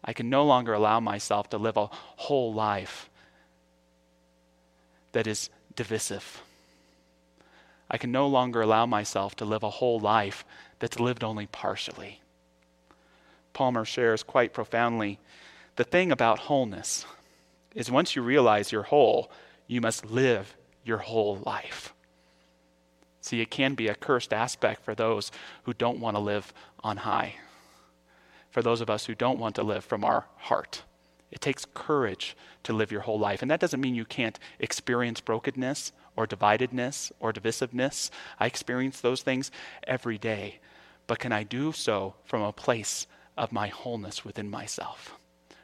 I 0.03 0.13
can 0.13 0.29
no 0.29 0.45
longer 0.45 0.73
allow 0.73 0.99
myself 0.99 1.49
to 1.51 1.57
live 1.57 1.77
a 1.77 1.87
whole 1.87 2.53
life 2.53 3.09
that 5.11 5.27
is 5.27 5.49
divisive. 5.75 6.41
I 7.89 7.97
can 7.97 8.11
no 8.11 8.27
longer 8.27 8.61
allow 8.61 8.85
myself 8.85 9.35
to 9.37 9.45
live 9.45 9.63
a 9.63 9.69
whole 9.69 9.99
life 9.99 10.45
that's 10.79 10.99
lived 10.99 11.23
only 11.23 11.47
partially. 11.47 12.21
Palmer 13.53 13.85
shares 13.85 14.23
quite 14.23 14.53
profoundly 14.53 15.19
the 15.75 15.83
thing 15.83 16.11
about 16.11 16.39
wholeness 16.39 17.05
is 17.73 17.89
once 17.89 18.15
you 18.15 18.21
realize 18.21 18.71
you're 18.71 18.83
whole, 18.83 19.31
you 19.67 19.79
must 19.79 20.05
live 20.05 20.55
your 20.83 20.97
whole 20.97 21.37
life. 21.37 21.93
See, 23.21 23.39
it 23.39 23.51
can 23.51 23.75
be 23.75 23.87
a 23.87 23.95
cursed 23.95 24.33
aspect 24.33 24.83
for 24.83 24.95
those 24.95 25.31
who 25.63 25.73
don't 25.73 25.99
want 25.99 26.15
to 26.15 26.19
live 26.19 26.53
on 26.83 26.97
high, 26.97 27.35
for 28.49 28.61
those 28.61 28.81
of 28.81 28.89
us 28.89 29.05
who 29.05 29.15
don't 29.15 29.39
want 29.39 29.55
to 29.55 29.63
live 29.63 29.85
from 29.85 30.03
our 30.03 30.25
heart. 30.37 30.83
It 31.31 31.39
takes 31.39 31.65
courage 31.73 32.35
to 32.63 32.73
live 32.73 32.91
your 32.91 33.01
whole 33.01 33.19
life. 33.19 33.41
And 33.41 33.49
that 33.49 33.61
doesn't 33.61 33.79
mean 33.79 33.95
you 33.95 34.03
can't 34.03 34.37
experience 34.59 35.21
brokenness 35.21 35.93
or 36.17 36.27
dividedness 36.27 37.11
or 37.21 37.31
divisiveness. 37.31 38.09
I 38.37 38.47
experience 38.47 38.99
those 38.99 39.21
things 39.21 39.49
every 39.87 40.17
day. 40.17 40.59
But 41.07 41.19
can 41.19 41.31
I 41.31 41.43
do 41.43 41.71
so 41.71 42.15
from 42.25 42.41
a 42.41 42.51
place 42.51 43.07
of 43.41 43.51
my 43.51 43.67
wholeness 43.67 44.23
within 44.23 44.49
myself? 44.49 45.17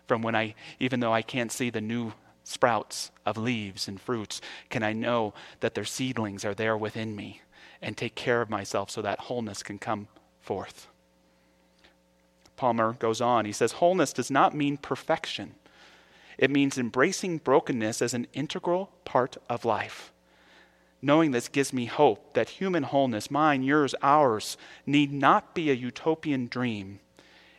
From 0.07 0.23
when 0.23 0.35
I, 0.35 0.55
even 0.79 0.99
though 0.99 1.13
I 1.13 1.21
can't 1.21 1.51
see 1.51 1.69
the 1.69 1.79
new 1.79 2.13
sprouts 2.43 3.11
of 3.25 3.37
leaves 3.37 3.87
and 3.87 4.01
fruits, 4.01 4.41
can 4.69 4.81
I 4.81 4.93
know 4.93 5.33
that 5.59 5.75
their 5.75 5.85
seedlings 5.85 6.43
are 6.43 6.55
there 6.55 6.75
within 6.75 7.15
me 7.15 7.41
and 7.81 7.95
take 7.95 8.15
care 8.15 8.41
of 8.41 8.49
myself 8.49 8.89
so 8.89 9.01
that 9.03 9.19
wholeness 9.19 9.61
can 9.61 9.77
come 9.77 10.07
forth? 10.41 10.87
Palmer 12.55 12.93
goes 12.93 13.21
on. 13.21 13.45
He 13.45 13.51
says, 13.51 13.73
Wholeness 13.73 14.11
does 14.11 14.31
not 14.31 14.55
mean 14.55 14.77
perfection, 14.77 15.53
it 16.37 16.49
means 16.49 16.77
embracing 16.77 17.37
brokenness 17.37 18.01
as 18.01 18.13
an 18.13 18.27
integral 18.33 18.91
part 19.05 19.37
of 19.49 19.65
life. 19.65 20.11
Knowing 20.99 21.29
this 21.29 21.47
gives 21.47 21.71
me 21.71 21.85
hope 21.85 22.33
that 22.33 22.49
human 22.49 22.81
wholeness, 22.81 23.29
mine, 23.29 23.61
yours, 23.61 23.93
ours, 24.01 24.57
need 24.85 25.11
not 25.11 25.53
be 25.53 25.69
a 25.69 25.75
utopian 25.75 26.47
dream 26.47 26.99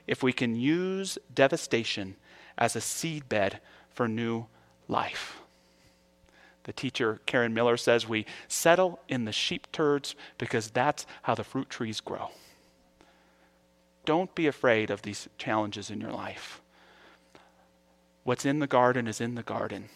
if 0.08 0.22
we 0.22 0.32
can 0.32 0.56
use 0.56 1.18
devastation 1.32 2.16
as 2.56 2.74
a 2.74 2.80
seedbed 2.80 3.58
for 3.90 4.08
new 4.08 4.46
life. 4.88 5.38
The 6.64 6.72
teacher, 6.72 7.20
Karen 7.26 7.54
Miller, 7.54 7.76
says 7.76 8.08
we 8.08 8.26
settle 8.48 9.00
in 9.08 9.24
the 9.24 9.32
sheep 9.32 9.70
turds 9.70 10.16
because 10.36 10.70
that's 10.70 11.06
how 11.22 11.34
the 11.34 11.44
fruit 11.44 11.70
trees 11.70 12.00
grow. 12.00 12.30
Don't 14.04 14.34
be 14.34 14.46
afraid 14.46 14.90
of 14.90 15.02
these 15.02 15.28
challenges 15.38 15.90
in 15.90 16.00
your 16.00 16.12
life. 16.12 16.60
What's 18.24 18.44
in 18.44 18.58
the 18.58 18.66
garden 18.66 19.06
is 19.06 19.20
in 19.20 19.34
the 19.34 19.42
garden. 19.42 19.88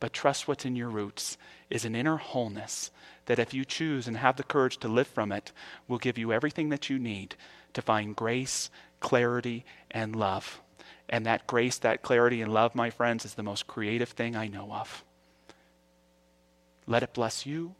But 0.00 0.12
trust 0.12 0.48
what's 0.48 0.64
in 0.64 0.76
your 0.76 0.88
roots 0.88 1.36
is 1.68 1.84
an 1.84 1.94
inner 1.94 2.16
wholeness 2.16 2.90
that, 3.26 3.38
if 3.38 3.52
you 3.52 3.64
choose 3.64 4.08
and 4.08 4.16
have 4.16 4.36
the 4.36 4.42
courage 4.42 4.78
to 4.78 4.88
live 4.88 5.06
from 5.06 5.30
it, 5.30 5.52
will 5.86 5.98
give 5.98 6.16
you 6.16 6.32
everything 6.32 6.70
that 6.70 6.88
you 6.88 6.98
need 6.98 7.36
to 7.74 7.82
find 7.82 8.16
grace, 8.16 8.70
clarity, 9.00 9.64
and 9.90 10.14
love. 10.14 10.60
And 11.08 11.26
that 11.26 11.46
grace, 11.46 11.78
that 11.78 12.02
clarity, 12.02 12.40
and 12.40 12.52
love, 12.52 12.74
my 12.74 12.90
friends, 12.90 13.24
is 13.24 13.34
the 13.34 13.42
most 13.42 13.66
creative 13.66 14.10
thing 14.10 14.36
I 14.36 14.46
know 14.46 14.72
of. 14.72 15.04
Let 16.86 17.02
it 17.02 17.12
bless 17.12 17.44
you. 17.44 17.74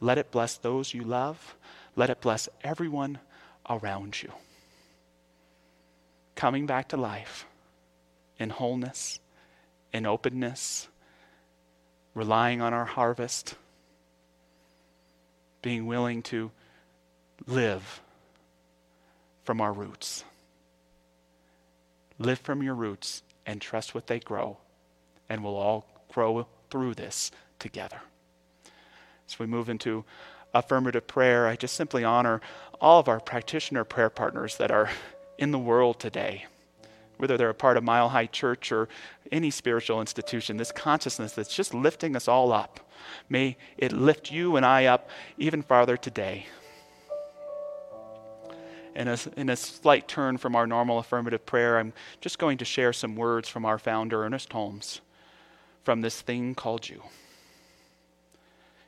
Let 0.00 0.18
it 0.18 0.30
bless 0.30 0.56
those 0.56 0.94
you 0.94 1.02
love. 1.02 1.56
Let 1.96 2.10
it 2.10 2.20
bless 2.20 2.48
everyone 2.62 3.18
around 3.68 4.22
you. 4.22 4.32
Coming 6.34 6.66
back 6.66 6.88
to 6.88 6.96
life 6.96 7.46
in 8.38 8.50
wholeness, 8.50 9.18
in 9.92 10.06
openness, 10.06 10.88
relying 12.14 12.60
on 12.60 12.72
our 12.72 12.84
harvest, 12.84 13.54
being 15.62 15.86
willing 15.86 16.22
to 16.22 16.50
live 17.46 18.00
from 19.44 19.60
our 19.60 19.72
roots. 19.72 20.24
Live 22.18 22.38
from 22.40 22.62
your 22.62 22.74
roots 22.74 23.22
and 23.46 23.60
trust 23.60 23.94
what 23.94 24.06
they 24.06 24.18
grow, 24.18 24.58
and 25.28 25.42
we'll 25.42 25.56
all 25.56 25.86
grow 26.12 26.46
through 26.70 26.94
this 26.94 27.30
together. 27.58 28.00
As 29.28 29.38
we 29.38 29.46
move 29.46 29.68
into 29.68 30.04
affirmative 30.54 31.06
prayer, 31.06 31.46
I 31.46 31.56
just 31.56 31.76
simply 31.76 32.04
honor 32.04 32.40
all 32.80 33.00
of 33.00 33.08
our 33.08 33.20
practitioner 33.20 33.84
prayer 33.84 34.10
partners 34.10 34.56
that 34.56 34.70
are 34.70 34.90
in 35.38 35.50
the 35.50 35.58
world 35.58 36.00
today 36.00 36.46
whether 37.18 37.36
they're 37.36 37.50
a 37.50 37.54
part 37.54 37.76
of 37.76 37.84
Mile 37.84 38.08
High 38.08 38.26
Church 38.26 38.72
or 38.72 38.88
any 39.30 39.50
spiritual 39.50 40.00
institution, 40.00 40.56
this 40.56 40.72
consciousness 40.72 41.32
that's 41.32 41.54
just 41.54 41.74
lifting 41.74 42.16
us 42.16 42.28
all 42.28 42.52
up. 42.52 42.80
May 43.28 43.56
it 43.76 43.92
lift 43.92 44.30
you 44.30 44.56
and 44.56 44.64
I 44.64 44.86
up 44.86 45.10
even 45.36 45.62
farther 45.62 45.96
today. 45.96 46.46
In 48.98 49.06
a, 49.06 49.16
in 49.36 49.48
a 49.48 49.56
slight 49.56 50.08
turn 50.08 50.38
from 50.38 50.56
our 50.56 50.66
normal 50.66 50.98
affirmative 50.98 51.46
prayer, 51.46 51.78
I'm 51.78 51.92
just 52.20 52.38
going 52.38 52.58
to 52.58 52.64
share 52.64 52.92
some 52.92 53.14
words 53.14 53.48
from 53.48 53.64
our 53.64 53.78
founder, 53.78 54.24
Ernest 54.24 54.52
Holmes, 54.52 55.00
from 55.84 56.00
this 56.00 56.20
thing 56.20 56.56
called 56.56 56.88
you. 56.88 57.02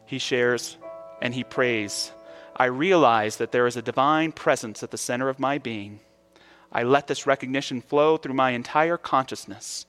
He 0.06 0.18
shares 0.18 0.76
and 1.22 1.32
he 1.32 1.44
prays 1.44 2.12
I 2.56 2.64
realize 2.64 3.36
that 3.36 3.52
there 3.52 3.66
is 3.66 3.76
a 3.76 3.82
divine 3.82 4.32
presence 4.32 4.82
at 4.82 4.90
the 4.90 4.98
center 4.98 5.28
of 5.28 5.38
my 5.38 5.58
being 5.58 6.00
I 6.72 6.82
let 6.82 7.06
this 7.06 7.26
recognition 7.26 7.80
flow 7.80 8.16
through 8.16 8.34
my 8.34 8.50
entire 8.50 8.96
consciousness. 8.96 9.86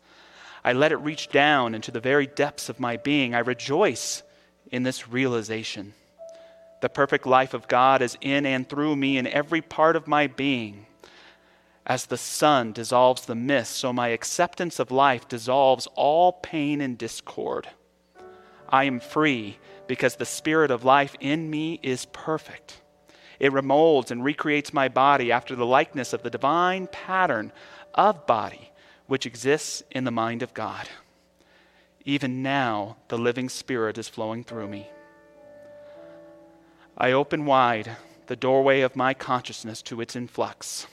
I 0.63 0.73
let 0.73 0.91
it 0.91 0.97
reach 0.97 1.29
down 1.29 1.75
into 1.75 1.91
the 1.91 1.99
very 1.99 2.27
depths 2.27 2.69
of 2.69 2.79
my 2.79 2.97
being. 2.97 3.35
I 3.35 3.39
rejoice 3.39 4.23
in 4.71 4.83
this 4.83 5.07
realization. 5.07 5.93
The 6.81 6.89
perfect 6.89 7.25
life 7.25 7.53
of 7.53 7.67
God 7.67 8.01
is 8.01 8.17
in 8.21 8.45
and 8.45 8.67
through 8.67 8.95
me 8.95 9.17
in 9.17 9.27
every 9.27 9.61
part 9.61 9.95
of 9.95 10.07
my 10.07 10.27
being. 10.27 10.87
As 11.85 12.05
the 12.05 12.17
sun 12.17 12.73
dissolves 12.73 13.25
the 13.25 13.35
mist, 13.35 13.71
so 13.73 13.93
my 13.93 14.09
acceptance 14.09 14.79
of 14.79 14.91
life 14.91 15.27
dissolves 15.27 15.87
all 15.95 16.33
pain 16.33 16.81
and 16.81 16.97
discord. 16.97 17.67
I 18.69 18.85
am 18.85 18.99
free 18.99 19.57
because 19.87 20.15
the 20.15 20.25
spirit 20.25 20.71
of 20.71 20.83
life 20.83 21.15
in 21.19 21.49
me 21.49 21.79
is 21.83 22.05
perfect. 22.05 22.81
It 23.39 23.51
remolds 23.51 24.11
and 24.11 24.23
recreates 24.23 24.73
my 24.73 24.87
body 24.87 25.31
after 25.31 25.55
the 25.55 25.65
likeness 25.65 26.13
of 26.13 26.23
the 26.23 26.29
divine 26.29 26.87
pattern 26.87 27.51
of 27.93 28.25
body 28.25 28.71
which 29.07 29.25
exists 29.25 29.83
in 29.91 30.03
the 30.03 30.11
mind 30.11 30.41
of 30.41 30.53
God. 30.53 30.87
Even 32.05 32.41
now, 32.41 32.97
the 33.09 33.17
living 33.17 33.49
Spirit 33.49 33.97
is 33.97 34.07
flowing 34.07 34.43
through 34.43 34.67
me. 34.67 34.87
I 36.97 37.13
open 37.13 37.45
wide 37.45 37.95
the 38.27 38.35
doorway 38.35 38.81
of 38.81 38.95
my 38.95 39.13
consciousness 39.13 39.81
to 39.83 40.01
its 40.01 40.15
influx. 40.15 40.87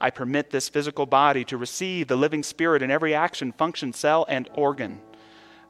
I 0.00 0.10
permit 0.10 0.50
this 0.50 0.68
physical 0.68 1.06
body 1.06 1.44
to 1.46 1.56
receive 1.56 2.08
the 2.08 2.16
living 2.16 2.42
Spirit 2.42 2.82
in 2.82 2.90
every 2.90 3.14
action, 3.14 3.52
function, 3.52 3.92
cell, 3.92 4.24
and 4.28 4.48
organ. 4.54 5.00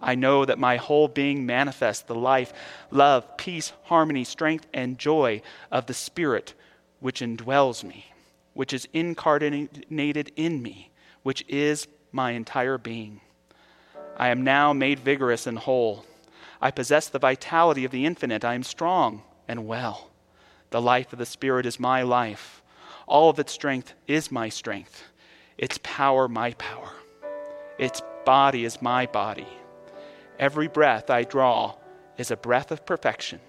I 0.00 0.14
know 0.14 0.44
that 0.44 0.58
my 0.58 0.76
whole 0.76 1.08
being 1.08 1.44
manifests 1.44 2.04
the 2.04 2.14
life, 2.14 2.52
love, 2.90 3.36
peace, 3.36 3.72
harmony, 3.84 4.24
strength, 4.24 4.66
and 4.72 4.98
joy 4.98 5.42
of 5.72 5.86
the 5.86 5.94
Spirit 5.94 6.54
which 7.00 7.20
indwells 7.20 7.82
me, 7.82 8.06
which 8.54 8.72
is 8.72 8.88
incarnated 8.92 10.32
in 10.36 10.62
me, 10.62 10.90
which 11.22 11.44
is 11.48 11.88
my 12.12 12.32
entire 12.32 12.78
being. 12.78 13.20
I 14.16 14.28
am 14.28 14.44
now 14.44 14.72
made 14.72 15.00
vigorous 15.00 15.46
and 15.46 15.58
whole. 15.58 16.04
I 16.60 16.70
possess 16.70 17.08
the 17.08 17.18
vitality 17.18 17.84
of 17.84 17.90
the 17.90 18.06
infinite. 18.06 18.44
I 18.44 18.54
am 18.54 18.62
strong 18.62 19.22
and 19.48 19.66
well. 19.66 20.10
The 20.70 20.82
life 20.82 21.12
of 21.12 21.18
the 21.18 21.26
Spirit 21.26 21.66
is 21.66 21.80
my 21.80 22.02
life. 22.02 22.62
All 23.06 23.30
of 23.30 23.38
its 23.38 23.52
strength 23.52 23.94
is 24.06 24.30
my 24.30 24.50
strength. 24.50 25.02
Its 25.56 25.78
power, 25.82 26.28
my 26.28 26.52
power. 26.52 26.90
Its 27.78 28.02
body 28.24 28.64
is 28.64 28.82
my 28.82 29.06
body. 29.06 29.48
Every 30.38 30.68
breath 30.68 31.10
I 31.10 31.24
draw 31.24 31.74
is 32.18 32.30
a 32.30 32.36
breath 32.36 32.70
of 32.70 32.84
perfection, 32.84 33.40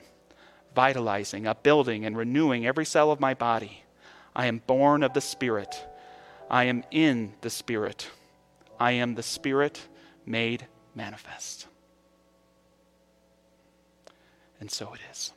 vitalizing, 0.73 1.45
upbuilding, 1.45 2.05
and 2.05 2.17
renewing 2.17 2.65
every 2.65 2.85
cell 2.85 3.11
of 3.11 3.19
my 3.19 3.33
body. 3.33 3.83
I 4.35 4.45
am 4.45 4.61
born 4.65 5.03
of 5.03 5.13
the 5.13 5.21
Spirit. 5.21 5.85
I 6.49 6.63
am 6.65 6.83
in 6.89 7.33
the 7.41 7.49
Spirit. 7.49 8.09
I 8.79 8.93
am 8.93 9.15
the 9.15 9.23
Spirit 9.23 9.87
made 10.25 10.67
manifest. 10.95 11.67
And 14.59 14.71
so 14.71 14.93
it 14.93 15.01
is. 15.11 15.33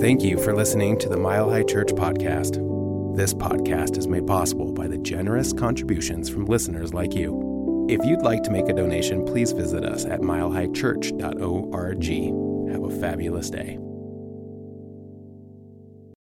Thank 0.00 0.22
you 0.22 0.38
for 0.38 0.54
listening 0.54 0.98
to 1.00 1.08
the 1.08 1.16
Mile 1.16 1.50
High 1.50 1.64
Church 1.64 1.88
podcast. 1.88 2.64
This 3.16 3.34
podcast 3.34 3.96
is 3.96 4.06
made 4.06 4.26
possible 4.26 4.72
by 4.72 4.86
the 4.86 4.98
generous 4.98 5.52
contributions 5.52 6.28
from 6.28 6.44
listeners 6.44 6.94
like 6.94 7.14
you. 7.14 7.86
If 7.88 8.04
you'd 8.04 8.22
like 8.22 8.42
to 8.44 8.50
make 8.50 8.68
a 8.68 8.74
donation, 8.74 9.24
please 9.24 9.52
visit 9.52 9.84
us 9.84 10.04
at 10.04 10.20
milehighchurch.org. 10.20 12.72
Have 12.72 12.84
a 12.84 13.00
fabulous 13.00 13.50
day. 13.50 13.78